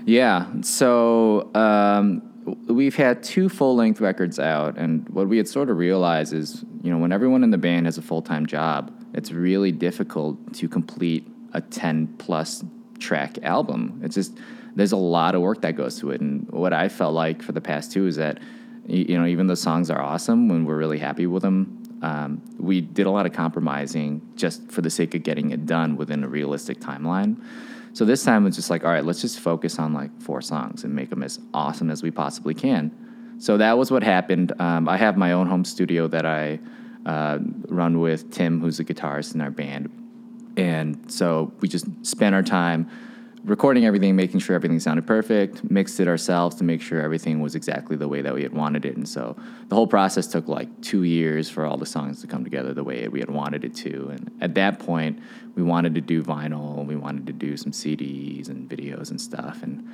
Yeah. 0.06 0.46
So 0.60 1.50
um, 1.54 2.22
we've 2.66 2.94
had 2.94 3.22
two 3.22 3.48
full 3.48 3.74
length 3.74 4.00
records 4.00 4.38
out, 4.38 4.76
and 4.76 5.08
what 5.08 5.28
we 5.28 5.36
had 5.38 5.48
sort 5.48 5.70
of 5.70 5.78
realized 5.78 6.32
is, 6.32 6.64
you 6.82 6.90
know, 6.90 6.98
when 6.98 7.12
everyone 7.12 7.42
in 7.42 7.50
the 7.50 7.58
band 7.58 7.86
has 7.86 7.98
a 7.98 8.02
full 8.02 8.22
time 8.22 8.46
job, 8.46 8.92
it's 9.14 9.32
really 9.32 9.72
difficult 9.72 10.54
to 10.54 10.68
complete 10.68 11.26
a 11.52 11.60
10 11.60 12.16
plus 12.18 12.64
track 12.98 13.38
album. 13.42 14.00
It's 14.02 14.14
just, 14.14 14.36
there's 14.74 14.92
a 14.92 14.96
lot 14.96 15.34
of 15.34 15.40
work 15.40 15.62
that 15.62 15.76
goes 15.76 15.98
to 16.00 16.10
it. 16.10 16.20
And 16.20 16.48
what 16.50 16.72
I 16.72 16.88
felt 16.88 17.14
like 17.14 17.42
for 17.42 17.52
the 17.52 17.60
past 17.60 17.92
two 17.92 18.06
is 18.06 18.16
that, 18.16 18.38
you 18.86 19.18
know, 19.18 19.24
even 19.26 19.46
though 19.46 19.54
songs 19.54 19.90
are 19.90 20.00
awesome 20.00 20.48
when 20.48 20.64
we're 20.64 20.76
really 20.76 20.98
happy 20.98 21.26
with 21.26 21.42
them, 21.42 21.83
um, 22.04 22.42
we 22.58 22.82
did 22.82 23.06
a 23.06 23.10
lot 23.10 23.24
of 23.24 23.32
compromising 23.32 24.20
just 24.36 24.70
for 24.70 24.82
the 24.82 24.90
sake 24.90 25.14
of 25.14 25.22
getting 25.22 25.52
it 25.52 25.64
done 25.64 25.96
within 25.96 26.22
a 26.22 26.28
realistic 26.28 26.78
timeline. 26.78 27.42
So 27.94 28.04
this 28.04 28.22
time 28.22 28.46
it's 28.46 28.56
just 28.56 28.68
like, 28.68 28.84
all 28.84 28.90
right, 28.90 29.04
let's 29.04 29.22
just 29.22 29.40
focus 29.40 29.78
on 29.78 29.94
like 29.94 30.10
four 30.20 30.42
songs 30.42 30.84
and 30.84 30.94
make 30.94 31.08
them 31.08 31.22
as 31.22 31.40
awesome 31.54 31.90
as 31.90 32.02
we 32.02 32.10
possibly 32.10 32.52
can. 32.52 32.92
So 33.38 33.56
that 33.56 33.78
was 33.78 33.90
what 33.90 34.02
happened. 34.02 34.52
Um, 34.60 34.86
I 34.86 34.98
have 34.98 35.16
my 35.16 35.32
own 35.32 35.46
home 35.46 35.64
studio 35.64 36.06
that 36.08 36.26
I 36.26 36.60
uh, 37.06 37.38
run 37.68 38.00
with 38.00 38.30
Tim, 38.30 38.60
who's 38.60 38.78
a 38.80 38.84
guitarist 38.84 39.34
in 39.34 39.40
our 39.40 39.50
band. 39.50 39.90
And 40.58 41.10
so 41.10 41.54
we 41.60 41.68
just 41.68 41.86
spent 42.04 42.34
our 42.34 42.42
time 42.42 42.90
recording 43.44 43.84
everything, 43.84 44.16
making 44.16 44.40
sure 44.40 44.56
everything 44.56 44.80
sounded 44.80 45.06
perfect, 45.06 45.70
mixed 45.70 46.00
it 46.00 46.08
ourselves 46.08 46.56
to 46.56 46.64
make 46.64 46.80
sure 46.80 47.00
everything 47.00 47.40
was 47.40 47.54
exactly 47.54 47.94
the 47.94 48.08
way 48.08 48.22
that 48.22 48.34
we 48.34 48.42
had 48.42 48.52
wanted 48.52 48.84
it. 48.86 48.96
And 48.96 49.06
so 49.06 49.36
the 49.68 49.74
whole 49.74 49.86
process 49.86 50.26
took 50.26 50.48
like 50.48 50.80
two 50.80 51.02
years 51.02 51.50
for 51.50 51.66
all 51.66 51.76
the 51.76 51.86
songs 51.86 52.20
to 52.22 52.26
come 52.26 52.42
together 52.42 52.72
the 52.72 52.84
way 52.84 53.06
we 53.08 53.20
had 53.20 53.30
wanted 53.30 53.64
it 53.64 53.74
to. 53.76 54.08
And 54.12 54.30
at 54.40 54.54
that 54.54 54.78
point, 54.78 55.20
we 55.54 55.62
wanted 55.62 55.94
to 55.94 56.00
do 56.00 56.22
vinyl, 56.22 56.84
we 56.86 56.96
wanted 56.96 57.26
to 57.26 57.32
do 57.32 57.56
some 57.56 57.72
CDs 57.72 58.48
and 58.48 58.68
videos 58.68 59.10
and 59.10 59.20
stuff. 59.20 59.62
And 59.62 59.86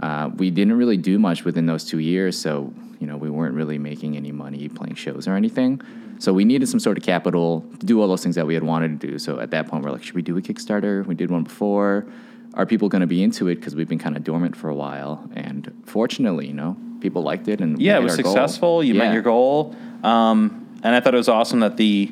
uh, 0.00 0.30
we 0.36 0.50
didn't 0.50 0.76
really 0.76 0.98
do 0.98 1.18
much 1.18 1.44
within 1.44 1.66
those 1.66 1.84
two 1.84 1.98
years. 1.98 2.38
So, 2.38 2.72
you 3.00 3.06
know, 3.06 3.16
we 3.16 3.30
weren't 3.30 3.54
really 3.54 3.78
making 3.78 4.16
any 4.16 4.32
money 4.32 4.68
playing 4.68 4.94
shows 4.96 5.26
or 5.26 5.34
anything. 5.34 5.80
So 6.20 6.32
we 6.32 6.44
needed 6.44 6.68
some 6.68 6.80
sort 6.80 6.98
of 6.98 7.04
capital 7.04 7.64
to 7.78 7.86
do 7.86 8.02
all 8.02 8.08
those 8.08 8.22
things 8.22 8.34
that 8.34 8.46
we 8.46 8.54
had 8.54 8.64
wanted 8.64 9.00
to 9.00 9.06
do. 9.06 9.18
So 9.18 9.40
at 9.40 9.50
that 9.52 9.68
point, 9.68 9.84
we're 9.84 9.92
like, 9.92 10.02
should 10.02 10.14
we 10.14 10.22
do 10.22 10.36
a 10.36 10.42
Kickstarter? 10.42 11.06
We 11.06 11.14
did 11.14 11.30
one 11.30 11.44
before. 11.44 12.06
Are 12.54 12.66
people 12.66 12.88
going 12.88 13.00
to 13.02 13.06
be 13.06 13.22
into 13.22 13.48
it? 13.48 13.56
Because 13.56 13.74
we've 13.76 13.88
been 13.88 13.98
kind 13.98 14.16
of 14.16 14.24
dormant 14.24 14.56
for 14.56 14.68
a 14.68 14.74
while. 14.74 15.28
And 15.36 15.70
fortunately, 15.84 16.46
you 16.48 16.54
know, 16.54 16.76
people 17.00 17.22
liked 17.22 17.46
it. 17.48 17.60
And 17.60 17.80
Yeah, 17.80 17.98
it 17.98 18.02
was 18.02 18.16
our 18.16 18.22
goal. 18.22 18.32
successful. 18.32 18.82
You 18.84 18.94
Yeah. 18.94 19.04
met 19.04 19.12
your 19.12 19.22
goal. 19.22 19.74
Um, 20.02 20.66
and 20.82 20.94
I 20.94 21.00
thought 21.00 21.14
it 21.14 21.18
was 21.18 21.28
awesome 21.28 21.60
that 21.60 21.76
the 21.76 22.10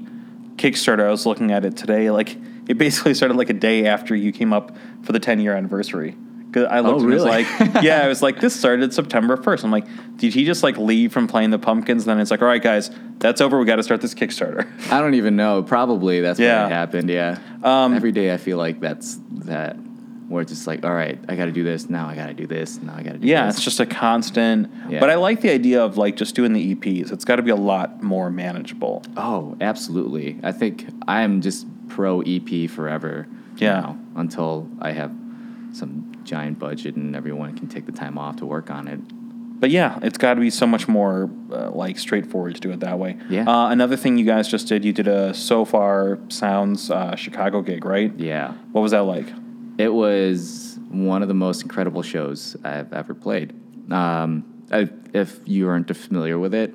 Kickstarter, 0.57 1.07
I 1.07 1.11
was 1.11 1.27
looking 1.27 1.51
at 1.53 1.65
it 1.65 1.77
today, 1.77 2.11
like 2.11 2.37
it 2.69 2.79
basically 2.79 3.15
started 3.15 3.37
like 3.37 3.51
a 3.51 3.55
day 3.55 3.87
after 3.87 4.15
you 4.15 4.33
came 4.33 4.53
up 4.53 4.77
for 5.03 5.13
the 5.13 5.21
10 5.21 5.41
year 5.41 5.55
anniversary. 5.55 6.17
'Cause 6.53 6.67
I 6.71 6.81
looked 6.81 7.01
Oh, 7.01 7.05
and 7.05 7.13
it 7.13 7.15
was 7.15 7.25
like, 7.25 7.47
yeah, 7.83 8.03
I 8.05 8.09
was 8.09 8.23
like, 8.23 8.41
this 8.41 8.55
started 8.55 8.93
September 8.95 9.37
1st. 9.37 9.65
I'm 9.65 9.71
like, 9.71 9.85
did 10.17 10.33
he 10.33 10.45
just 10.47 10.63
like 10.63 10.79
leave 10.79 11.13
from 11.13 11.27
playing 11.27 11.51
the 11.51 11.59
pumpkins? 11.59 12.05
And 12.05 12.11
then 12.13 12.21
it's 12.21 12.31
like, 12.31 12.41
all 12.41 12.49
right, 12.49 12.63
guys, 12.63 12.91
that's 13.19 13.41
over. 13.41 13.59
We 13.59 13.67
got 13.67 13.77
to 13.77 13.83
start 13.83 14.01
this 14.01 14.15
Kickstarter. 14.15 14.67
I 14.91 15.01
don't 15.01 15.15
even 15.15 15.37
know. 15.37 15.63
Probably 15.63 16.21
that's 16.21 16.39
Yeah. 16.41 16.63
what 16.63 16.73
happened. 16.73 17.11
Yeah. 17.11 17.39
Um, 17.63 17.93
Every 17.95 18.13
day 18.13 18.33
I 18.33 18.37
feel 18.39 18.57
like 18.59 18.81
that's 18.81 19.19
that, 19.47 19.77
where 20.29 20.43
it's 20.43 20.51
just 20.51 20.67
like, 20.67 20.85
all 20.85 20.95
right, 20.95 21.19
I 21.29 21.37
got 21.37 21.47
to 21.47 21.53
do 21.53 21.63
this. 21.63 21.89
Now 21.89 22.09
I 22.09 22.15
got 22.15 22.27
to 22.27 22.35
do 22.35 22.47
this. 22.47 22.81
Now 22.81 22.95
I 22.97 23.03
got 23.03 23.13
to 23.13 23.19
do 23.19 23.21
this. 23.21 23.29
Yeah, 23.29 23.47
this. 23.47 23.57
it's 23.57 23.65
just 23.65 23.81
a 23.81 23.87
constant. 23.87 24.71
Yeah. 24.89 25.01
But 25.01 25.11
I 25.11 25.15
like 25.15 25.41
the 25.41 25.51
idea 25.51 25.85
of 25.85 25.97
like 25.97 26.17
just 26.17 26.35
doing 26.35 26.53
the 26.53 26.75
EPs. 26.75 27.13
It's 27.13 27.25
got 27.25 27.37
to 27.37 27.43
be 27.43 27.51
a 27.51 27.57
lot 27.57 28.03
more 28.03 28.31
manageable. 28.31 29.03
Oh, 29.17 29.57
absolutely. 29.61 30.39
I 30.43 30.53
think 30.53 30.87
I'm 31.07 31.41
just 31.41 31.67
pro 31.89 32.23
EP 32.23 32.69
forever. 32.69 33.29
Yeah. 33.57 33.81
know, 33.81 33.99
until 34.17 34.69
I 34.81 34.93
have 34.93 35.13
some 35.73 36.13
giant 36.25 36.59
budget 36.59 36.97
and 36.97 37.17
everyone 37.17 37.57
can 37.57 37.69
take 37.69 37.87
the 37.87 37.93
time 37.93 38.19
off 38.19 38.37
to 38.37 38.47
work 38.47 38.71
on 38.71 38.89
it. 38.89 39.01
But 39.59 39.71
yeah, 39.71 39.99
it's 40.03 40.19
got 40.19 40.35
to 40.35 40.41
be 40.41 40.51
so 40.51 40.67
much 40.67 40.87
more 40.87 41.31
uh, 41.51 41.71
like 41.71 41.99
straightforward 41.99 42.55
to 42.57 42.61
do 42.61 42.71
it 42.73 42.81
that 42.81 42.99
way. 42.99 43.17
Yeah. 43.31 43.49
Uh, 43.49 43.71
another 43.71 43.97
thing 43.97 44.19
you 44.19 44.27
guys 44.27 44.49
just 44.49 44.69
did, 44.69 44.85
you 44.85 44.93
did 44.93 45.09
a 45.09 45.33
Sofar 45.33 46.19
Sounds 46.29 46.91
uh, 46.91 47.17
Chicago 47.17 47.63
gig, 47.63 47.85
right? 47.85 48.13
Yeah. 48.19 48.53
What 48.73 48.83
was 48.83 48.93
that 48.93 49.05
like? 49.05 49.27
It 49.79 49.93
was 49.93 50.79
one 50.89 51.23
of 51.23 51.29
the 51.29 51.35
most 51.35 51.63
incredible 51.63 52.03
shows 52.03 52.57
I've 52.65 52.93
ever 52.93 53.15
played. 53.15 53.53
Um, 53.93 54.45
I, 54.71 54.89
if 55.13 55.41
you 55.45 55.69
aren't 55.69 55.95
familiar 55.97 56.39
with 56.39 56.55
it, 56.55 56.75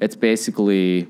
it's 0.00 0.16
basically 0.16 1.08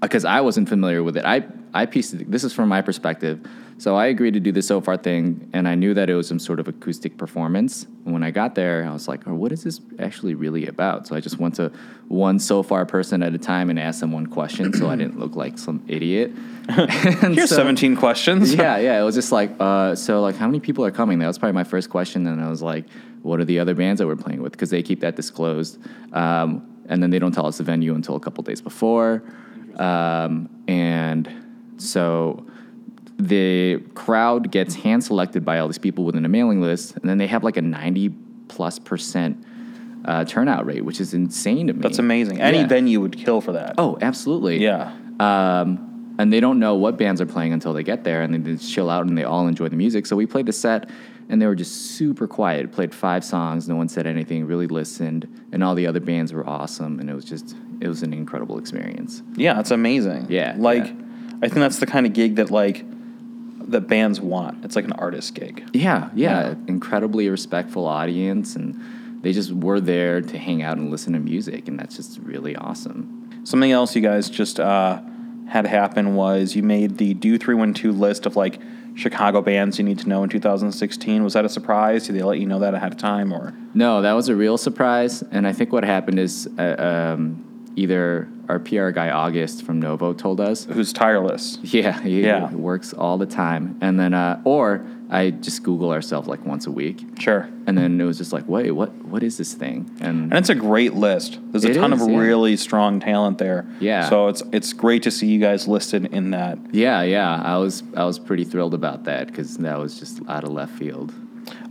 because 0.00 0.24
I 0.24 0.40
wasn't 0.40 0.68
familiar 0.68 1.02
with 1.02 1.16
it. 1.16 1.24
I 1.24 1.44
I 1.74 1.86
pieced 1.86 2.14
it. 2.14 2.30
This 2.30 2.44
is 2.44 2.52
from 2.52 2.68
my 2.68 2.82
perspective. 2.82 3.40
So 3.78 3.94
I 3.94 4.06
agreed 4.06 4.34
to 4.34 4.40
do 4.40 4.50
the 4.50 4.60
so 4.60 4.80
far 4.80 4.96
thing, 4.96 5.48
and 5.52 5.68
I 5.68 5.76
knew 5.76 5.94
that 5.94 6.10
it 6.10 6.14
was 6.14 6.26
some 6.26 6.40
sort 6.40 6.58
of 6.58 6.66
acoustic 6.66 7.16
performance. 7.16 7.86
And 8.04 8.12
when 8.12 8.24
I 8.24 8.32
got 8.32 8.56
there, 8.56 8.84
I 8.84 8.92
was 8.92 9.06
like, 9.06 9.26
"Oh, 9.28 9.34
what 9.34 9.52
is 9.52 9.62
this 9.62 9.80
actually 10.00 10.34
really 10.34 10.66
about?" 10.66 11.06
So 11.06 11.14
I 11.14 11.20
just 11.20 11.38
went 11.38 11.54
to 11.56 11.70
one 12.08 12.40
so 12.40 12.64
far 12.64 12.84
person 12.86 13.22
at 13.22 13.34
a 13.34 13.38
time 13.38 13.70
and 13.70 13.78
asked 13.78 14.00
them 14.00 14.10
one 14.10 14.26
question, 14.26 14.72
so 14.72 14.90
I 14.90 14.96
didn't 14.96 15.18
look 15.20 15.36
like 15.36 15.58
some 15.58 15.80
idiot. 15.86 16.32
Here's 16.70 17.50
so- 17.50 17.56
17 17.56 17.94
questions. 17.96 18.52
yeah, 18.52 18.78
yeah. 18.78 19.00
It 19.00 19.04
was 19.04 19.14
just 19.14 19.30
like, 19.30 19.52
uh, 19.60 19.94
so 19.94 20.22
like, 20.22 20.34
how 20.34 20.46
many 20.46 20.58
people 20.58 20.84
are 20.84 20.90
coming? 20.90 21.20
That 21.20 21.28
was 21.28 21.38
probably 21.38 21.54
my 21.54 21.64
first 21.64 21.88
question, 21.88 22.26
and 22.26 22.42
I 22.42 22.48
was 22.50 22.62
like, 22.62 22.84
what 23.22 23.38
are 23.38 23.44
the 23.44 23.60
other 23.60 23.74
bands 23.76 24.00
that 24.00 24.08
we're 24.08 24.16
playing 24.16 24.42
with? 24.42 24.52
Because 24.52 24.70
they 24.70 24.82
keep 24.82 25.00
that 25.00 25.14
disclosed, 25.14 25.78
um, 26.12 26.66
and 26.88 27.00
then 27.00 27.10
they 27.10 27.20
don't 27.20 27.32
tell 27.32 27.46
us 27.46 27.58
the 27.58 27.64
venue 27.64 27.94
until 27.94 28.16
a 28.16 28.20
couple 28.20 28.42
days 28.42 28.60
before, 28.60 29.22
um, 29.76 30.48
and 30.66 31.30
so 31.76 32.44
the 33.18 33.78
crowd 33.94 34.50
gets 34.50 34.74
hand 34.76 35.02
selected 35.04 35.44
by 35.44 35.58
all 35.58 35.66
these 35.68 35.78
people 35.78 36.04
within 36.04 36.24
a 36.24 36.28
mailing 36.28 36.60
list, 36.60 36.96
and 36.96 37.08
then 37.08 37.18
they 37.18 37.26
have 37.26 37.42
like 37.44 37.56
a 37.56 37.62
ninety 37.62 38.10
plus 38.48 38.78
percent 38.78 39.44
uh, 40.04 40.24
turnout 40.24 40.64
rate, 40.64 40.84
which 40.84 41.00
is 41.00 41.12
insane 41.14 41.66
to 41.66 41.72
me. 41.72 41.80
That's 41.80 41.98
amazing. 41.98 42.40
Any 42.40 42.58
Yeah. 42.58 42.66
venue 42.68 43.00
would 43.00 43.16
kill 43.16 43.40
for 43.40 43.52
that. 43.52 43.74
Oh, 43.76 43.98
absolutely. 44.00 44.62
Yeah. 44.62 44.92
Um, 45.20 46.14
and 46.18 46.32
they 46.32 46.40
don't 46.40 46.58
know 46.58 46.74
what 46.76 46.96
bands 46.96 47.20
are 47.20 47.26
playing 47.26 47.52
until 47.52 47.72
they 47.72 47.82
get 47.82 48.04
there, 48.04 48.22
and 48.22 48.32
they 48.32 48.38
just 48.52 48.72
chill 48.72 48.88
out 48.90 49.06
and 49.06 49.18
they 49.18 49.24
all 49.24 49.46
enjoy 49.48 49.68
the 49.68 49.76
music. 49.76 50.06
So 50.06 50.16
we 50.16 50.24
played 50.26 50.46
the 50.46 50.52
set, 50.52 50.88
and 51.28 51.42
they 51.42 51.46
were 51.46 51.54
just 51.56 51.92
super 51.96 52.26
quiet. 52.28 52.72
Played 52.72 52.94
five 52.94 53.24
songs, 53.24 53.68
no 53.68 53.76
one 53.76 53.88
said 53.88 54.06
anything, 54.06 54.46
really 54.46 54.66
listened, 54.68 55.28
and 55.52 55.62
all 55.64 55.74
the 55.74 55.86
other 55.86 56.00
bands 56.00 56.32
were 56.32 56.48
awesome, 56.48 57.00
and 57.00 57.10
it 57.10 57.14
was 57.14 57.24
just 57.24 57.56
it 57.80 57.88
was 57.88 58.02
an 58.02 58.12
incredible 58.12 58.58
experience. 58.58 59.22
Yeah, 59.36 59.58
it's 59.60 59.70
amazing. 59.72 60.26
Yeah, 60.28 60.54
like 60.56 60.86
yeah. 60.86 60.92
I 61.42 61.48
think 61.48 61.56
that's 61.60 61.78
the 61.80 61.86
kind 61.86 62.06
of 62.06 62.12
gig 62.12 62.36
that 62.36 62.50
like 62.50 62.84
that 63.68 63.82
bands 63.82 64.20
want. 64.20 64.64
It's 64.64 64.76
like 64.76 64.84
an 64.86 64.92
artist 64.92 65.34
gig. 65.34 65.64
Yeah, 65.72 66.10
yeah, 66.14 66.48
Yeah. 66.48 66.54
incredibly 66.66 67.28
respectful 67.28 67.86
audience, 67.86 68.56
and 68.56 68.80
they 69.22 69.32
just 69.32 69.52
were 69.52 69.80
there 69.80 70.20
to 70.20 70.38
hang 70.38 70.62
out 70.62 70.78
and 70.78 70.90
listen 70.90 71.12
to 71.12 71.18
music, 71.18 71.68
and 71.68 71.78
that's 71.78 71.96
just 71.96 72.18
really 72.22 72.56
awesome. 72.56 73.30
Something 73.44 73.72
else 73.72 73.94
you 73.96 74.02
guys 74.02 74.28
just 74.30 74.58
uh, 74.60 75.00
had 75.48 75.66
happen 75.66 76.14
was 76.14 76.54
you 76.56 76.62
made 76.62 76.98
the 76.98 77.14
Do 77.14 77.38
Three 77.38 77.54
One 77.54 77.74
Two 77.74 77.92
list 77.92 78.26
of 78.26 78.36
like 78.36 78.60
Chicago 78.94 79.40
bands 79.42 79.78
you 79.78 79.84
need 79.84 79.98
to 80.00 80.08
know 80.08 80.22
in 80.24 80.28
2016. 80.28 81.22
Was 81.22 81.34
that 81.34 81.44
a 81.44 81.48
surprise? 81.48 82.06
Did 82.06 82.16
they 82.16 82.22
let 82.22 82.38
you 82.40 82.46
know 82.46 82.58
that 82.58 82.74
ahead 82.74 82.92
of 82.92 82.98
time, 82.98 83.32
or 83.32 83.54
No, 83.74 84.02
that 84.02 84.12
was 84.14 84.28
a 84.28 84.34
real 84.36 84.58
surprise, 84.58 85.22
and 85.30 85.46
I 85.46 85.52
think 85.52 85.72
what 85.72 85.84
happened 85.84 86.18
is 86.18 86.48
uh, 86.58 87.12
um, 87.16 87.44
either 87.76 88.28
our 88.48 88.58
PR 88.58 88.90
guy 88.90 89.10
August 89.10 89.64
from 89.64 89.78
Novo 89.80 90.12
told 90.12 90.40
us. 90.40 90.64
who's 90.64 90.92
tireless? 90.92 91.58
Yeah, 91.62 92.00
he 92.02 92.22
Yeah. 92.22 92.50
works 92.54 92.92
all 92.94 93.18
the 93.18 93.26
time, 93.26 93.76
and 93.80 93.98
then 94.00 94.14
uh, 94.14 94.40
or 94.44 94.84
I 95.10 95.30
just 95.30 95.62
Google 95.62 95.90
ourselves 95.90 96.28
like 96.28 96.44
once 96.44 96.66
a 96.66 96.70
week, 96.70 97.02
Sure. 97.18 97.48
and 97.66 97.76
then 97.78 97.98
it 98.00 98.04
was 98.04 98.18
just 98.18 98.32
like, 98.32 98.46
wait, 98.46 98.70
what? 98.72 98.90
What 99.06 99.22
is 99.22 99.36
this 99.38 99.54
thing? 99.54 99.90
And 100.00 100.24
And 100.24 100.34
it's 100.34 100.50
a 100.50 100.54
great 100.54 100.94
list. 100.94 101.38
There's 101.50 101.64
a 101.64 101.72
ton 101.74 101.92
is, 101.94 102.02
of 102.02 102.10
yeah. 102.10 102.18
really 102.18 102.56
strong 102.58 103.00
talent 103.00 103.38
there. 103.38 103.66
Yeah. 103.80 104.08
So 104.08 104.28
it's 104.28 104.42
it's 104.52 104.72
great 104.72 105.02
to 105.04 105.10
see 105.10 105.26
you 105.26 105.40
guys 105.40 105.66
listed 105.68 106.06
in 106.12 106.30
that. 106.32 106.58
yeah, 106.72 107.02
yeah, 107.02 107.40
I 107.42 107.56
was 107.58 107.82
I 107.96 108.04
was 108.04 108.18
pretty 108.18 108.44
thrilled 108.44 108.74
about 108.74 109.04
that 109.04 109.28
because 109.28 109.56
that 109.58 109.78
was 109.78 109.98
just 109.98 110.20
out 110.28 110.44
of 110.44 110.50
left 110.52 110.72
field. 110.78 111.12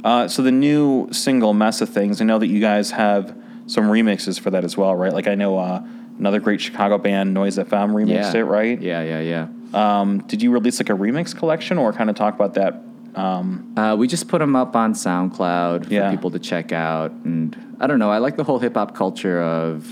Uh, 0.03 0.27
so 0.27 0.41
the 0.41 0.51
new 0.51 1.07
single 1.11 1.53
"Mess 1.53 1.81
of 1.81 1.89
Things." 1.89 2.21
I 2.21 2.25
know 2.25 2.39
that 2.39 2.47
you 2.47 2.59
guys 2.59 2.91
have 2.91 3.35
some 3.67 3.85
remixes 3.85 4.39
for 4.39 4.49
that 4.51 4.63
as 4.63 4.77
well, 4.77 4.95
right? 4.95 5.13
Like 5.13 5.27
I 5.27 5.35
know 5.35 5.57
uh, 5.59 5.83
another 6.19 6.39
great 6.39 6.61
Chicago 6.61 6.97
band, 6.97 7.33
Noise 7.33 7.57
FM, 7.57 7.91
remixed 7.93 8.33
yeah, 8.33 8.39
it, 8.39 8.43
right? 8.43 8.81
Yeah, 8.81 9.01
yeah, 9.03 9.19
yeah. 9.21 9.47
Um, 9.73 10.19
did 10.27 10.41
you 10.41 10.51
release 10.51 10.79
like 10.79 10.89
a 10.89 10.93
remix 10.93 11.35
collection, 11.35 11.77
or 11.77 11.93
kind 11.93 12.09
of 12.09 12.15
talk 12.15 12.35
about 12.35 12.53
that? 12.55 12.81
Um, 13.15 13.73
Uh, 13.75 13.95
we 13.97 14.07
just 14.07 14.27
put 14.27 14.39
them 14.39 14.55
up 14.55 14.75
on 14.75 14.93
SoundCloud 14.93 15.85
for 15.87 15.93
Yeah. 15.93 16.11
people 16.11 16.31
to 16.31 16.39
check 16.39 16.71
out, 16.71 17.11
and 17.23 17.55
I 17.79 17.87
don't 17.87 17.99
know. 17.99 18.09
I 18.11 18.19
like 18.19 18.37
the 18.37 18.43
whole 18.43 18.59
hip 18.59 18.75
hop 18.75 18.95
culture 18.95 19.41
of 19.41 19.87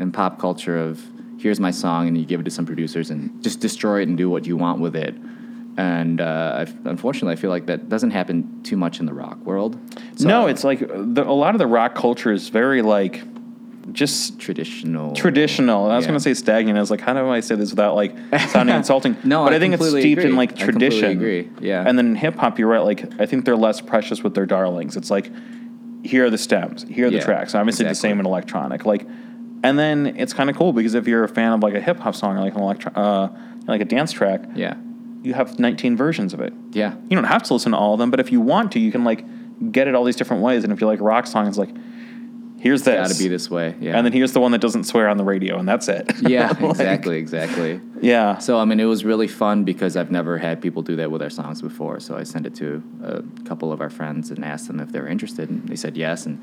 and 0.00 0.14
pop 0.14 0.38
culture 0.38 0.78
of 0.78 1.02
here's 1.38 1.60
my 1.60 1.70
song, 1.70 2.08
and 2.08 2.16
you 2.16 2.24
give 2.24 2.40
it 2.40 2.44
to 2.44 2.50
some 2.50 2.66
producers 2.66 3.10
and 3.10 3.42
just 3.42 3.60
destroy 3.60 4.00
it 4.02 4.08
and 4.08 4.16
do 4.16 4.28
what 4.30 4.46
you 4.46 4.56
want 4.56 4.80
with 4.80 4.96
it. 4.96 5.14
And 5.76 6.20
uh, 6.20 6.66
unfortunately, 6.84 7.32
I 7.34 7.36
feel 7.36 7.50
like 7.50 7.66
that 7.66 7.88
doesn't 7.88 8.10
happen 8.10 8.60
too 8.64 8.76
much 8.76 8.98
in 8.98 9.06
the 9.06 9.14
rock 9.14 9.38
world. 9.44 9.78
So, 10.16 10.26
no, 10.26 10.46
it's 10.48 10.64
like 10.64 10.80
the, 10.80 11.22
a 11.24 11.30
lot 11.32 11.54
of 11.54 11.60
the 11.60 11.68
rock 11.68 11.94
culture 11.94 12.32
is 12.32 12.48
very 12.48 12.82
like 12.82 13.22
just 13.92 14.38
traditional. 14.38 15.14
traditional. 15.14 15.90
I 15.90 15.96
was 15.96 16.04
Yeah. 16.04 16.08
going 16.08 16.18
to 16.18 16.22
say 16.22 16.34
stagnant. 16.34 16.76
I 16.76 16.80
was 16.80 16.90
like, 16.90 17.00
how 17.00 17.14
do 17.14 17.28
I 17.28 17.40
say 17.40 17.54
this 17.54 17.70
without 17.70 17.94
like 17.94 18.14
sounding 18.48 18.74
insulting? 18.82 19.16
No, 19.24 19.44
but 19.44 19.52
I, 19.52 19.56
I 19.56 19.58
think 19.58 19.74
it's 19.74 19.88
steeped 19.88 20.20
in 20.22 20.26
agree. 20.28 20.36
like 20.36 20.52
I 20.60 20.64
tradition. 20.64 21.10
agree, 21.12 21.48
yeah. 21.60 21.84
And 21.86 21.98
then 21.98 22.06
in 22.08 22.14
hip 22.14 22.36
hop, 22.36 22.58
you're 22.58 22.68
right. 22.68 22.80
Like 22.82 23.20
I 23.20 23.26
think 23.26 23.44
they're 23.44 23.56
less 23.56 23.80
precious 23.80 24.22
with 24.22 24.34
their 24.34 24.46
darlings. 24.46 24.96
It's 24.96 25.10
like 25.10 25.30
here 26.04 26.26
are 26.26 26.30
the 26.30 26.38
stems, 26.38 26.84
here 26.84 27.06
are 27.06 27.10
the 27.10 27.16
Yeah, 27.16 27.24
tracks. 27.24 27.54
Obviously, 27.54 27.86
the 27.86 27.94
same 27.94 28.20
in 28.20 28.26
electronic. 28.26 28.86
Like, 28.86 29.06
and 29.64 29.78
then 29.78 30.06
it's 30.16 30.32
kind 30.32 30.48
of 30.48 30.56
cool 30.56 30.72
because 30.72 30.94
if 30.94 31.08
you're 31.08 31.24
a 31.24 31.28
fan 31.28 31.52
of 31.52 31.60
like 31.62 31.74
a 31.74 31.80
hip 31.80 31.98
hop 31.98 32.14
song 32.14 32.36
or 32.36 32.40
like 32.40 32.54
an 32.54 32.60
electro, 32.60 32.92
uh, 32.92 33.28
like 33.66 33.80
a 33.80 33.84
dance 33.84 34.12
track, 34.12 34.42
Yeah, 34.54 34.76
you 35.22 35.34
have 35.34 35.58
19 35.58 35.96
versions 35.96 36.32
of 36.34 36.40
it. 36.40 36.52
yeah, 36.72 36.94
You 37.10 37.16
don't 37.16 37.24
have 37.24 37.42
to 37.44 37.52
listen 37.54 37.72
to 37.72 37.78
all 37.78 37.94
of 37.94 37.98
them, 37.98 38.10
but 38.10 38.20
if 38.20 38.30
you 38.30 38.40
want 38.40 38.70
to, 38.72 38.78
you 38.78 38.92
can 38.92 39.02
like 39.04 39.24
get 39.72 39.88
it 39.88 39.94
all 39.96 40.04
these 40.04 40.14
different 40.16 40.42
ways. 40.42 40.62
And 40.62 40.72
if 40.72 40.80
you 40.80 40.86
like 40.86 41.00
rock 41.00 41.26
songs, 41.26 41.58
like 41.58 41.70
here's 42.58 42.82
this, 42.82 43.08
got 43.08 43.14
to 43.14 43.22
be 43.22 43.28
this 43.28 43.50
way. 43.50 43.74
Yeah, 43.80 43.96
and 43.96 44.04
then 44.04 44.12
here's 44.12 44.32
the 44.32 44.40
one 44.40 44.52
that 44.52 44.60
doesn't 44.60 44.84
swear 44.84 45.08
on 45.08 45.16
the 45.16 45.24
radio, 45.24 45.58
and 45.58 45.68
that's 45.68 45.88
it. 45.88 46.10
yeah, 46.28 46.48
Like, 46.48 46.70
exactly, 46.70 47.18
exactly. 47.18 47.80
Yeah. 48.00 48.38
So 48.38 48.58
I 48.58 48.64
mean, 48.64 48.80
it 48.80 48.84
was 48.84 49.04
really 49.04 49.28
fun 49.28 49.64
because 49.64 49.96
I've 49.96 50.10
never 50.10 50.38
had 50.38 50.60
people 50.60 50.82
do 50.82 50.96
that 50.96 51.10
with 51.10 51.22
our 51.22 51.30
songs 51.30 51.62
before. 51.62 52.00
So 52.00 52.16
I 52.16 52.22
sent 52.22 52.46
it 52.46 52.54
to 52.56 52.82
a 53.02 53.22
couple 53.44 53.72
of 53.72 53.80
our 53.80 53.90
friends 53.90 54.30
and 54.30 54.44
asked 54.44 54.66
them 54.66 54.80
if 54.80 54.90
they 54.90 55.00
were 55.00 55.08
interested, 55.08 55.50
and 55.50 55.68
they 55.68 55.76
said 55.76 55.96
yes. 55.96 56.26
And 56.26 56.40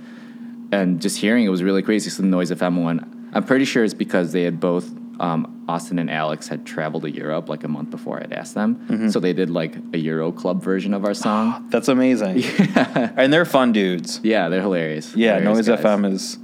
and 0.72 1.02
just 1.02 1.18
hearing 1.18 1.46
it 1.46 1.50
was 1.50 1.64
really 1.64 1.82
crazy. 1.82 2.10
So 2.10 2.22
the 2.24 2.28
Noise 2.28 2.52
of 2.52 2.60
FM 2.60 2.84
one, 2.84 3.30
I'm 3.34 3.44
pretty 3.44 3.66
sure 3.66 3.84
it's 3.84 3.94
because 3.94 4.32
they 4.32 4.44
had 4.44 4.60
both 4.60 4.90
um, 5.20 5.66
Austin 5.68 6.00
and 6.00 6.10
Alex 6.12 6.48
had 6.48 6.66
traveled 6.66 7.04
to 7.04 7.10
Europe 7.12 7.50
like 7.50 7.64
a 7.64 7.68
month 7.68 7.90
before 7.92 8.20
I'd 8.22 8.34
asked 8.34 8.54
them. 8.54 8.76
Mm-hmm. 8.88 9.10
So 9.10 9.20
they 9.20 9.34
did 9.34 9.50
like 9.50 9.76
a 9.94 9.98
Euro 9.98 10.32
Club 10.32 10.62
version 10.64 10.94
of 10.94 11.06
our 11.06 11.14
song. 11.14 11.68
That's 11.72 11.88
amazing. 11.88 12.40
Yeah. 12.40 13.12
And 13.18 13.32
they're 13.34 13.46
fun 13.46 13.72
dudes. 13.72 14.20
yeah, 14.24 14.50
they're 14.50 14.62
hilarious. 14.62 15.16
Yeah, 15.16 15.40
Hilarious 15.40 15.68
Noise 15.68 15.78
guys. 15.78 15.86
FM 15.86 16.12
is 16.14 16.38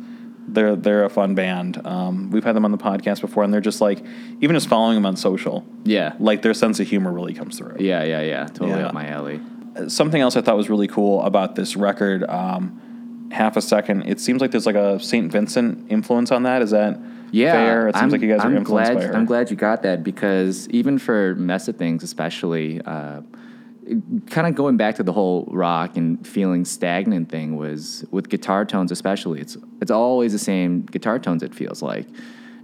they're 0.48 0.75
they're 0.75 1.06
a 1.06 1.10
fun 1.10 1.36
band. 1.36 1.86
Um, 1.86 2.30
we've 2.32 2.44
had 2.44 2.56
them 2.56 2.66
on 2.66 2.72
the 2.72 2.78
podcast 2.78 3.22
before, 3.22 3.44
and 3.44 3.54
they're 3.54 3.62
just 3.62 3.80
like 3.82 4.04
even 4.42 4.56
just 4.56 4.68
following 4.68 4.96
them 4.96 5.06
on 5.06 5.16
social, 5.16 5.66
Yeah, 5.84 6.13
like 6.20 6.42
their 6.42 6.54
sense 6.54 6.80
of 6.80 6.88
humor 6.88 7.12
really 7.12 7.34
comes 7.34 7.58
through. 7.58 7.78
yeah, 7.80 8.04
yeah, 8.04 8.22
yeah. 8.22 8.46
Totally 8.48 8.72
Yeah. 8.80 8.88
up 8.88 8.94
my 8.94 9.08
alley. 9.08 9.40
Something 9.88 10.22
else 10.22 10.36
I 10.36 10.42
thought 10.42 10.58
was 10.58 10.70
really 10.70 10.88
cool 10.88 11.22
about 11.24 11.56
this 11.56 11.78
record, 11.78 12.24
um, 12.30 13.30
half 13.32 13.56
a 13.56 13.62
second. 13.62 14.04
It 14.04 14.20
seems 14.20 14.42
like 14.42 14.51
there's 14.51 14.66
like 14.66 14.75
a 14.75 15.00
Saint 15.00 15.32
Vincent 15.32 15.90
influence 15.90 16.32
on 16.32 16.44
that. 16.44 16.62
Is 16.62 16.72
that 16.72 17.00
Yeah, 17.31 17.53
fair? 17.53 17.88
It 17.88 17.95
seems 17.95 18.03
I'm, 18.03 18.09
like 18.09 18.21
you 18.21 18.27
guys 18.27 18.43
I'm 18.43 18.57
influenced 18.57 18.91
glad, 18.91 18.95
by 18.95 19.07
her. 19.07 19.15
I'm 19.15 19.25
glad 19.25 19.50
you 19.50 19.55
got 19.55 19.83
that 19.83 20.03
because 20.03 20.67
even 20.69 21.00
for 21.00 21.35
mess 21.35 21.67
of 21.67 21.77
things, 21.77 22.03
especially, 22.03 22.81
uh, 22.81 23.21
kind 24.29 24.47
of 24.47 24.55
going 24.55 24.77
back 24.77 24.95
to 24.95 25.03
the 25.03 25.11
whole 25.13 25.45
rock 25.51 25.97
and 25.97 26.25
feeling 26.25 26.65
stagnant 26.65 27.29
thing 27.29 27.57
was 27.57 28.05
with 28.11 28.29
guitar 28.29 28.65
tones, 28.65 28.91
especially. 28.91 29.41
It's 29.41 29.57
it's 29.81 29.91
always 29.91 30.33
the 30.33 30.39
same 30.39 30.81
guitar 30.83 31.19
tones. 31.19 31.43
It 31.43 31.55
feels 31.55 31.81
like, 31.81 32.07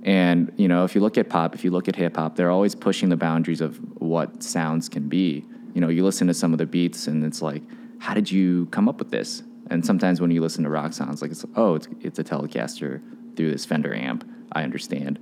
and 0.03 0.51
you 0.57 0.67
know, 0.67 0.83
if 0.83 0.95
you 0.95 1.01
look 1.01 1.17
at 1.17 1.29
pop, 1.29 1.55
if 1.55 1.63
you 1.63 1.71
look 1.71 1.88
at 1.88 1.95
hip 1.95 2.15
hop, 2.15 2.36
they're 2.36 2.51
always 2.51 2.75
pushing 2.75 3.09
the 3.09 3.17
boundaries 3.17 3.62
of 3.62 3.77
what 4.01 4.43
sounds 4.43 4.89
can 4.89 5.09
be. 5.09 5.45
You 5.74 5.81
know, 5.81 5.89
you 5.89 6.03
listen 6.03 6.27
to 6.27 6.33
some 6.33 6.53
of 6.53 6.59
the 6.59 6.65
beats, 6.65 7.07
and 7.07 7.24
it's 7.24 7.41
like, 7.41 7.63
how 8.00 8.13
did 8.13 8.31
you 8.31 8.67
come 8.67 8.88
up 8.88 9.00
with 9.00 9.12
this? 9.12 9.43
And 9.69 9.86
sometimes 9.86 10.21
when 10.21 10.31
you 10.31 10.41
listen 10.41 10.63
to 10.63 10.69
rock 10.69 10.93
sounds, 10.93 11.21
like 11.21 11.31
it's 11.31 11.45
oh, 11.55 11.75
it's 11.75 11.88
it's 12.01 12.19
a 12.19 12.24
Telecaster 12.24 13.01
through 13.36 13.51
this 13.51 13.65
Fender 13.65 13.93
amp. 13.93 14.24
I 14.51 14.63
understand. 14.63 15.20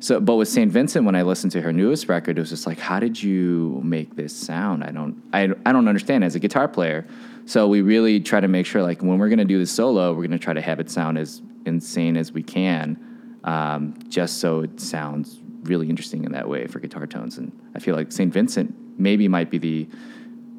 So, 0.00 0.18
but 0.18 0.36
with 0.36 0.48
St. 0.48 0.72
Vincent, 0.72 1.04
when 1.04 1.14
I 1.14 1.22
listened 1.22 1.52
to 1.52 1.60
her 1.60 1.72
newest 1.72 2.08
record, 2.08 2.38
it 2.38 2.40
was 2.40 2.48
just 2.48 2.66
like, 2.66 2.78
how 2.78 2.98
did 2.98 3.22
you 3.22 3.80
make 3.84 4.16
this 4.16 4.34
sound? 4.34 4.82
I 4.82 4.90
don't, 4.90 5.22
I, 5.34 5.50
I 5.66 5.72
don't 5.72 5.88
understand 5.88 6.24
as 6.24 6.34
a 6.34 6.38
guitar 6.38 6.68
player. 6.68 7.06
So 7.44 7.68
we 7.68 7.82
really 7.82 8.18
try 8.18 8.40
to 8.40 8.48
make 8.48 8.64
sure, 8.64 8.82
like, 8.82 9.02
when 9.02 9.18
we're 9.18 9.28
gonna 9.28 9.44
do 9.44 9.58
the 9.58 9.66
solo, 9.66 10.14
we're 10.14 10.22
gonna 10.22 10.38
try 10.38 10.54
to 10.54 10.60
have 10.62 10.80
it 10.80 10.90
sound 10.90 11.18
as 11.18 11.42
insane 11.66 12.16
as 12.16 12.32
we 12.32 12.42
can, 12.42 13.38
um, 13.44 13.94
just 14.08 14.38
so 14.38 14.60
it 14.60 14.80
sounds 14.80 15.40
really 15.64 15.90
interesting 15.90 16.24
in 16.24 16.32
that 16.32 16.48
way 16.48 16.66
for 16.66 16.80
guitar 16.80 17.06
tones. 17.06 17.36
And 17.36 17.52
I 17.74 17.78
feel 17.78 17.94
like 17.94 18.10
St. 18.10 18.32
Vincent 18.32 18.74
maybe 18.98 19.28
might 19.28 19.50
be 19.50 19.58
the 19.58 19.88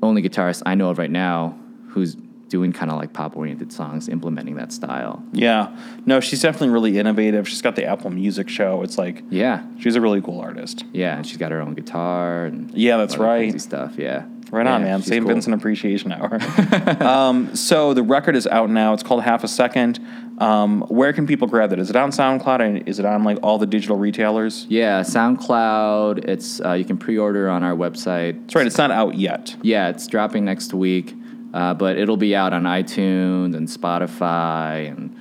only 0.04 0.22
guitarist 0.22 0.62
I 0.68 0.76
know 0.76 0.90
of 0.90 1.00
right 1.00 1.10
now 1.10 1.58
who's 1.88 2.16
doing 2.52 2.72
kind 2.74 2.92
of 2.92 2.98
like 2.98 3.14
pop 3.14 3.36
oriented 3.38 3.72
songs, 3.72 4.10
implementing 4.10 4.56
that 4.58 4.72
style. 4.72 5.24
yeah, 5.34 5.76
no, 6.06 6.20
she's 6.20 6.42
definitely 6.42 6.70
really 6.70 7.00
innovative. 7.00 7.48
She's 7.48 7.62
got 7.62 7.76
the 7.76 7.86
Apple 7.86 8.10
Music 8.12 8.50
show. 8.50 8.84
It's 8.84 8.98
like 8.98 9.24
Yeah, 9.30 9.64
she's 9.80 9.96
a 9.96 10.02
really 10.02 10.22
cool 10.22 10.40
artist. 10.40 10.84
yeah, 10.94 11.16
and 11.18 11.26
she's 11.26 11.38
got 11.38 11.52
her 11.52 11.62
own 11.62 11.74
guitar 11.74 12.46
and 12.46 12.70
Yeah, 12.76 12.98
that's 12.98 13.18
right. 13.18 13.40
crazy 13.40 13.60
stuff. 13.60 13.96
Yeah, 13.98 14.26
Right 14.52 14.68
on, 14.68 14.84
man. 14.84 15.02
St. 15.02 15.24
cool. 15.24 15.34
Vincent 15.34 15.56
Appreciation 15.56 16.12
Hour. 16.12 16.38
um, 17.02 17.56
so 17.56 17.94
the 17.94 18.04
record 18.04 18.36
is 18.36 18.46
out 18.48 18.70
now. 18.70 18.94
It's 18.94 19.02
called 19.02 19.24
Half 19.24 19.46
a 19.46 19.48
Second. 19.48 20.00
Um, 20.40 20.82
where 20.90 21.14
can 21.14 21.26
people 21.26 21.48
grab 21.48 21.72
it? 21.72 21.80
Is 21.80 21.90
it 21.90 21.96
on 21.96 22.10
SoundCloud? 22.12 22.60
And 22.60 22.90
is 22.90 23.00
it 23.00 23.06
on 23.06 23.24
like 23.24 23.38
all 23.44 23.58
the 23.60 23.66
digital 23.68 23.96
retailers? 23.96 24.66
Yeah, 24.68 25.04
SoundCloud. 25.04 26.26
It's 26.28 26.60
uh, 26.60 26.74
you 26.74 26.84
can 26.84 26.98
pre-order 26.98 27.50
on 27.50 27.64
our 27.64 27.76
website. 27.76 28.42
That's 28.42 28.56
right. 28.56 28.68
It's 28.68 28.78
not 28.78 28.92
out 28.92 29.16
yet. 29.16 29.56
Yeah, 29.62 29.88
it's 29.90 30.06
dropping 30.08 30.44
next 30.46 30.74
week, 30.74 31.16
uh, 31.54 31.74
but 31.74 31.98
it'll 31.98 32.18
be 32.18 32.36
out 32.36 32.54
on 32.54 32.64
iTunes 32.64 33.56
and 33.56 33.68
Spotify 33.68 34.90
and 34.90 35.16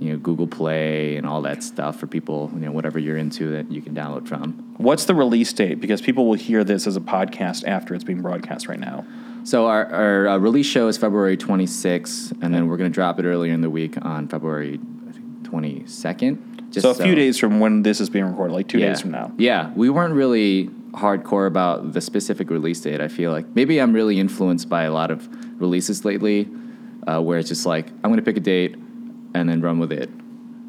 you 0.00 0.12
know 0.12 0.18
Google 0.18 0.46
Play 0.46 1.16
and 1.16 1.26
all 1.26 1.42
that 1.42 1.62
stuff 1.62 1.98
for 1.98 2.06
people. 2.06 2.50
You 2.54 2.60
know 2.60 2.72
whatever 2.72 2.98
you're 2.98 3.16
into 3.16 3.52
that 3.52 3.70
you 3.70 3.82
can 3.82 3.94
download 3.94 4.26
from. 4.28 4.74
What's 4.78 5.04
the 5.04 5.14
release 5.14 5.52
date? 5.52 5.80
Because 5.80 6.00
people 6.00 6.26
will 6.26 6.34
hear 6.34 6.64
this 6.64 6.86
as 6.86 6.96
a 6.96 7.00
podcast 7.00 7.64
after 7.66 7.94
it's 7.94 8.04
being 8.04 8.22
broadcast 8.22 8.68
right 8.68 8.80
now. 8.80 9.04
So 9.44 9.66
our, 9.66 9.86
our 9.92 10.28
uh, 10.28 10.38
release 10.38 10.66
show 10.66 10.88
is 10.88 10.96
February 10.96 11.36
26th, 11.36 12.32
and 12.42 12.54
then 12.54 12.66
we're 12.66 12.78
gonna 12.78 12.90
drop 12.90 13.18
it 13.18 13.26
earlier 13.26 13.52
in 13.52 13.60
the 13.60 13.70
week 13.70 13.96
on 14.02 14.26
February 14.28 14.80
I 15.08 15.12
think, 15.12 15.42
22nd. 15.42 16.80
so 16.80 16.90
a 16.90 16.94
few 16.94 17.14
days 17.14 17.38
from 17.38 17.60
when 17.60 17.82
this 17.82 18.00
is 18.00 18.08
being 18.08 18.24
recorded, 18.24 18.54
like 18.54 18.68
two 18.68 18.78
yeah. 18.78 18.88
days 18.88 19.02
from 19.02 19.10
now. 19.10 19.32
Yeah, 19.36 19.70
we 19.74 19.90
weren't 19.90 20.14
really 20.14 20.70
hardcore 20.94 21.46
about 21.46 21.92
the 21.92 22.00
specific 22.00 22.50
release 22.50 22.80
date. 22.80 23.00
I 23.00 23.08
feel 23.08 23.30
like 23.32 23.46
maybe 23.54 23.80
I'm 23.80 23.92
really 23.92 24.18
influenced 24.18 24.68
by 24.68 24.84
a 24.84 24.92
lot 24.92 25.10
of 25.10 25.28
releases 25.60 26.04
lately, 26.04 26.48
uh, 27.06 27.20
where 27.20 27.38
it's 27.38 27.48
just 27.48 27.66
like 27.66 27.88
I'm 28.02 28.10
gonna 28.10 28.22
pick 28.22 28.36
a 28.36 28.40
date 28.40 28.74
and 29.34 29.48
then 29.48 29.60
run 29.60 29.78
with 29.78 29.92
it. 29.92 30.10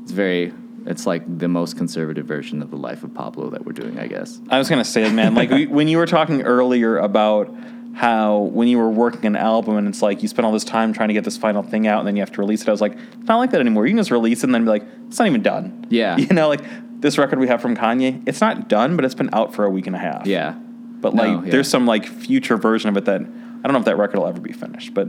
It's 0.04 0.12
very, 0.12 0.54
it's 0.86 1.06
like 1.06 1.24
the 1.40 1.48
most 1.48 1.78
conservative 1.78 2.26
version 2.26 2.62
of 2.62 2.70
the 2.70 2.78
life 2.78 3.04
of 3.04 3.14
Pablo 3.14 3.50
that 3.52 3.66
we're 3.66 3.74
doing, 3.74 4.00
I 4.00 4.08
guess. 4.08 4.40
I 4.50 4.58
was 4.58 4.70
gonna 4.70 4.86
say, 4.86 5.10
man, 5.12 5.36
like 5.36 5.50
we, 5.50 5.68
when 5.68 5.88
you 5.88 5.98
were 5.98 6.08
talking 6.08 6.42
earlier 6.42 6.98
about 6.98 7.54
how 7.96 8.40
when 8.40 8.68
you 8.68 8.78
were 8.78 8.90
working 8.90 9.26
an 9.26 9.38
album 9.38 9.78
and 9.78 9.88
it's 9.88 10.02
like 10.02 10.22
you 10.22 10.28
spent 10.28 10.46
all 10.46 10.52
this 10.52 10.66
time 10.66 10.92
trying 10.92 11.08
to 11.08 11.14
get 11.14 11.24
this 11.24 11.38
final 11.38 11.64
thing 11.64 11.88
out 11.88 12.00
and 12.00 12.08
then 12.08 12.16
you 12.18 12.22
have 12.22 12.32
to 12.32 12.42
release 12.42 12.62
it. 12.62 12.68
I 12.68 12.72
was 12.72 12.82
like, 12.82 12.92
it's 12.94 13.28
not 13.28 13.38
like 13.38 13.52
that 13.52 13.62
anymore. 13.62 13.86
You 13.88 13.92
can 13.92 14.00
just 14.00 14.12
release 14.12 14.40
it 14.40 14.46
and 14.46 14.54
then 14.54 14.66
be 14.66 14.70
like, 14.70 14.84
it's 15.08 15.18
not 15.18 15.28
even 15.28 15.42
done. 15.42 15.86
Yeah. 15.90 16.18
You 16.26 16.28
know, 16.28 16.50
like 16.50 16.62
this 17.06 17.20
record 17.20 17.38
we 17.38 17.48
have 17.48 17.62
from 17.62 17.78
Kanye, 17.78 18.24
it's 18.28 18.42
not 18.42 18.68
done, 18.68 18.96
but 18.96 19.06
it's 19.06 19.14
been 19.14 19.30
out 19.32 19.54
for 19.54 19.64
a 19.64 19.70
week 19.70 19.86
and 19.86 19.96
a 19.96 20.00
half. 20.00 20.26
Yeah. 20.26 20.54
But 20.54 21.14
No, 21.14 21.24
like, 21.24 21.46
yeah. 21.46 21.52
there's 21.52 21.68
some 21.70 21.86
like 21.86 22.06
future 22.08 22.58
version 22.58 22.90
of 22.90 22.98
it 22.98 23.06
that 23.06 23.22
I 23.22 23.24
don't 23.68 23.74
know 23.74 23.80
if 23.80 23.86
that 23.86 23.98
record 23.98 24.18
will 24.18 24.28
ever 24.28 24.42
be 24.42 24.54
finished, 24.54 24.96
but 24.96 25.08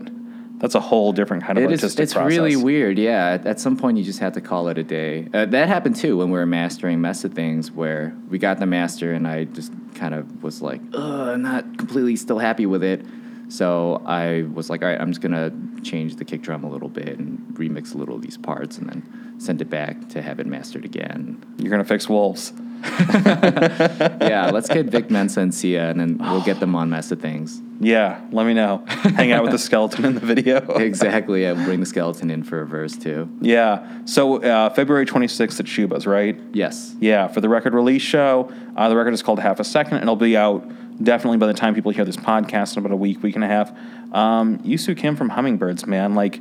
that's 0.59 0.75
a 0.75 0.81
whole 0.81 1.13
different 1.13 1.45
kind 1.45 1.57
of 1.59 1.65
It 1.65 1.73
is, 1.73 1.83
artistic 1.83 2.03
it's 2.03 2.13
process. 2.13 2.31
really 2.39 2.55
weird, 2.57 2.99
yeah. 2.99 3.29
At, 3.31 3.47
at 3.47 3.61
some 3.61 3.79
point, 3.79 3.97
you 3.97 4.05
just 4.05 4.19
have 4.19 4.35
to 4.35 4.43
call 4.43 4.69
it 4.69 4.77
a 4.77 4.85
day. 4.85 5.27
Uh, 5.33 5.47
that 5.47 5.69
happened 5.69 5.97
too 5.97 6.19
when 6.19 6.29
we 6.31 6.39
were 6.39 6.45
mastering 6.47 7.01
Mess 7.01 7.25
of 7.25 7.33
Things, 7.33 7.73
where 7.73 8.15
we 8.29 8.39
got 8.39 8.59
the 8.59 8.67
master, 8.67 9.13
and 9.15 9.27
I 9.27 9.45
just 9.45 9.73
kind 9.95 10.15
of 10.15 10.43
was 10.43 10.61
like, 10.61 10.83
ugh, 10.93 11.29
I'm 11.29 11.41
not 11.43 11.79
completely 11.79 12.17
still 12.17 12.39
happy 12.39 12.67
with 12.67 12.83
it. 12.85 13.05
So 13.49 14.03
I 14.05 14.43
was 14.53 14.69
like, 14.69 14.83
all 14.83 14.89
right, 14.89 15.01
I'm 15.01 15.11
just 15.13 15.23
gonna 15.23 15.51
change 15.87 16.17
the 16.17 16.25
kick 16.25 16.43
drum 16.43 16.65
a 16.65 16.71
little 16.71 16.89
bit 16.89 17.19
and 17.19 17.39
remix 17.55 17.95
a 17.95 17.99
little 17.99 18.17
of 18.17 18.23
these 18.23 18.37
parts, 18.37 18.79
and 18.79 18.89
then 18.89 19.35
send 19.39 19.61
it 19.63 19.71
back 19.71 20.09
to 20.11 20.23
have 20.23 20.41
it 20.41 20.47
mastered 20.47 20.85
again. 20.85 21.43
You're 21.59 21.71
gonna 21.71 21.85
fix 21.85 22.09
wolves. 22.09 22.53
yeah, 22.85 24.51
let's 24.53 24.69
get 24.69 24.87
Vic 24.87 25.11
Mensa 25.11 25.41
and 25.41 25.55
Sia, 25.55 25.89
and 25.89 25.99
then 25.99 26.19
we'll 26.19 26.43
get 26.43 26.61
them 26.61 26.75
on 26.75 26.91
Mess 26.91 27.11
of 27.11 27.21
Things. 27.21 27.63
Yeah, 27.81 28.21
let 28.33 28.47
me 28.47 28.55
know. 28.55 28.85
Hang 28.87 29.33
out 29.33 29.43
with 29.43 29.53
the 29.53 29.59
skeleton 29.59 30.05
in 30.05 30.15
the 30.15 30.21
video. 30.21 30.59
exactly. 30.77 31.43
Yeah, 31.43 31.55
bring 31.55 31.81
the 31.81 31.87
skeleton 31.87 32.31
in 32.31 32.43
for 32.43 32.61
a 32.61 32.67
verse 32.67 32.97
too. 32.97 33.29
Yeah. 33.41 34.05
So 34.05 34.43
uh, 34.43 34.71
February 34.71 35.07
26th 35.07 35.61
at 35.61 35.67
Schubas, 35.67 36.07
right? 36.07 36.39
Yes. 36.53 36.95
Yeah, 37.01 37.29
for 37.29 37.41
the 37.41 37.49
record 37.49 37.75
release 37.75 38.03
show. 38.03 38.51
Uh, 38.77 38.89
the 38.89 38.97
record 38.97 39.15
is 39.15 39.23
called 39.23 39.41
Half 39.41 39.61
a 39.61 39.65
Second. 39.65 39.95
and 39.95 40.05
It'll 40.05 40.17
be 40.17 40.37
out 40.37 40.71
definitely 41.03 41.39
by 41.39 41.47
the 41.47 41.55
time 41.55 41.75
people 41.75 41.93
hear 41.93 42.05
this 42.05 42.17
podcast 42.17 42.77
in 42.77 42.81
about 42.81 42.93
a 42.93 42.97
week, 42.97 43.23
week 43.23 43.35
and 43.35 43.45
a 43.45 43.49
half. 43.49 43.73
Um, 44.13 44.61
Yoo 44.65 44.79
Soo 44.79 44.95
Kim 44.95 45.17
from 45.17 45.31
Hemmingbirds, 45.31 45.87
man. 45.87 46.15
Like, 46.15 46.41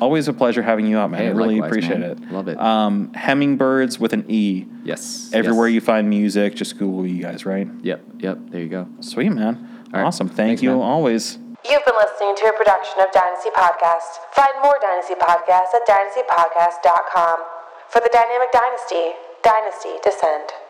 always 0.00 0.28
a 0.28 0.32
pleasure 0.32 0.62
having 0.62 0.86
you 0.86 0.98
out, 0.98 1.10
man. 1.10 1.20
Hey, 1.20 1.28
I 1.28 1.30
really 1.30 1.60
likewise, 1.60 1.70
appreciate 1.70 2.00
man. 2.00 2.10
it. 2.10 2.32
Love 2.32 2.48
it. 2.48 2.58
Um, 2.58 3.12
Hemmingbirds 3.12 3.98
with 3.98 4.12
an 4.12 4.24
E. 4.28 4.66
Yes. 4.84 5.30
Everywhere 5.32 5.68
yes. 5.68 5.74
you 5.74 5.80
find 5.80 6.08
music, 6.08 6.54
just 6.54 6.78
Google 6.78 7.06
you 7.06 7.22
guys, 7.22 7.44
right? 7.44 7.68
Yep. 7.82 8.04
Yep. 8.18 8.38
There 8.50 8.60
you 8.60 8.68
go. 8.68 8.88
Sweet, 9.00 9.30
man. 9.30 9.84
All 9.92 10.00
right. 10.00 10.06
Awesome. 10.06 10.28
Thank 10.28 10.36
Thanks, 10.36 10.62
you 10.62 10.70
man. 10.70 10.80
always. 10.80 11.38
You've 11.68 11.84
been 11.84 11.94
listening 11.96 12.36
to 12.36 12.44
a 12.46 12.52
production 12.56 13.00
of 13.00 13.10
Dynasty 13.12 13.50
Podcast. 13.50 14.22
Find 14.32 14.52
more 14.62 14.78
Dynasty 14.80 15.14
Podcasts 15.14 15.74
at 15.74 15.86
dynastypodcast.com. 15.86 17.38
For 17.90 18.00
the 18.00 18.10
Dynamic 18.12 18.52
Dynasty, 18.52 19.12
Dynasty 19.42 19.96
Descend. 20.02 20.67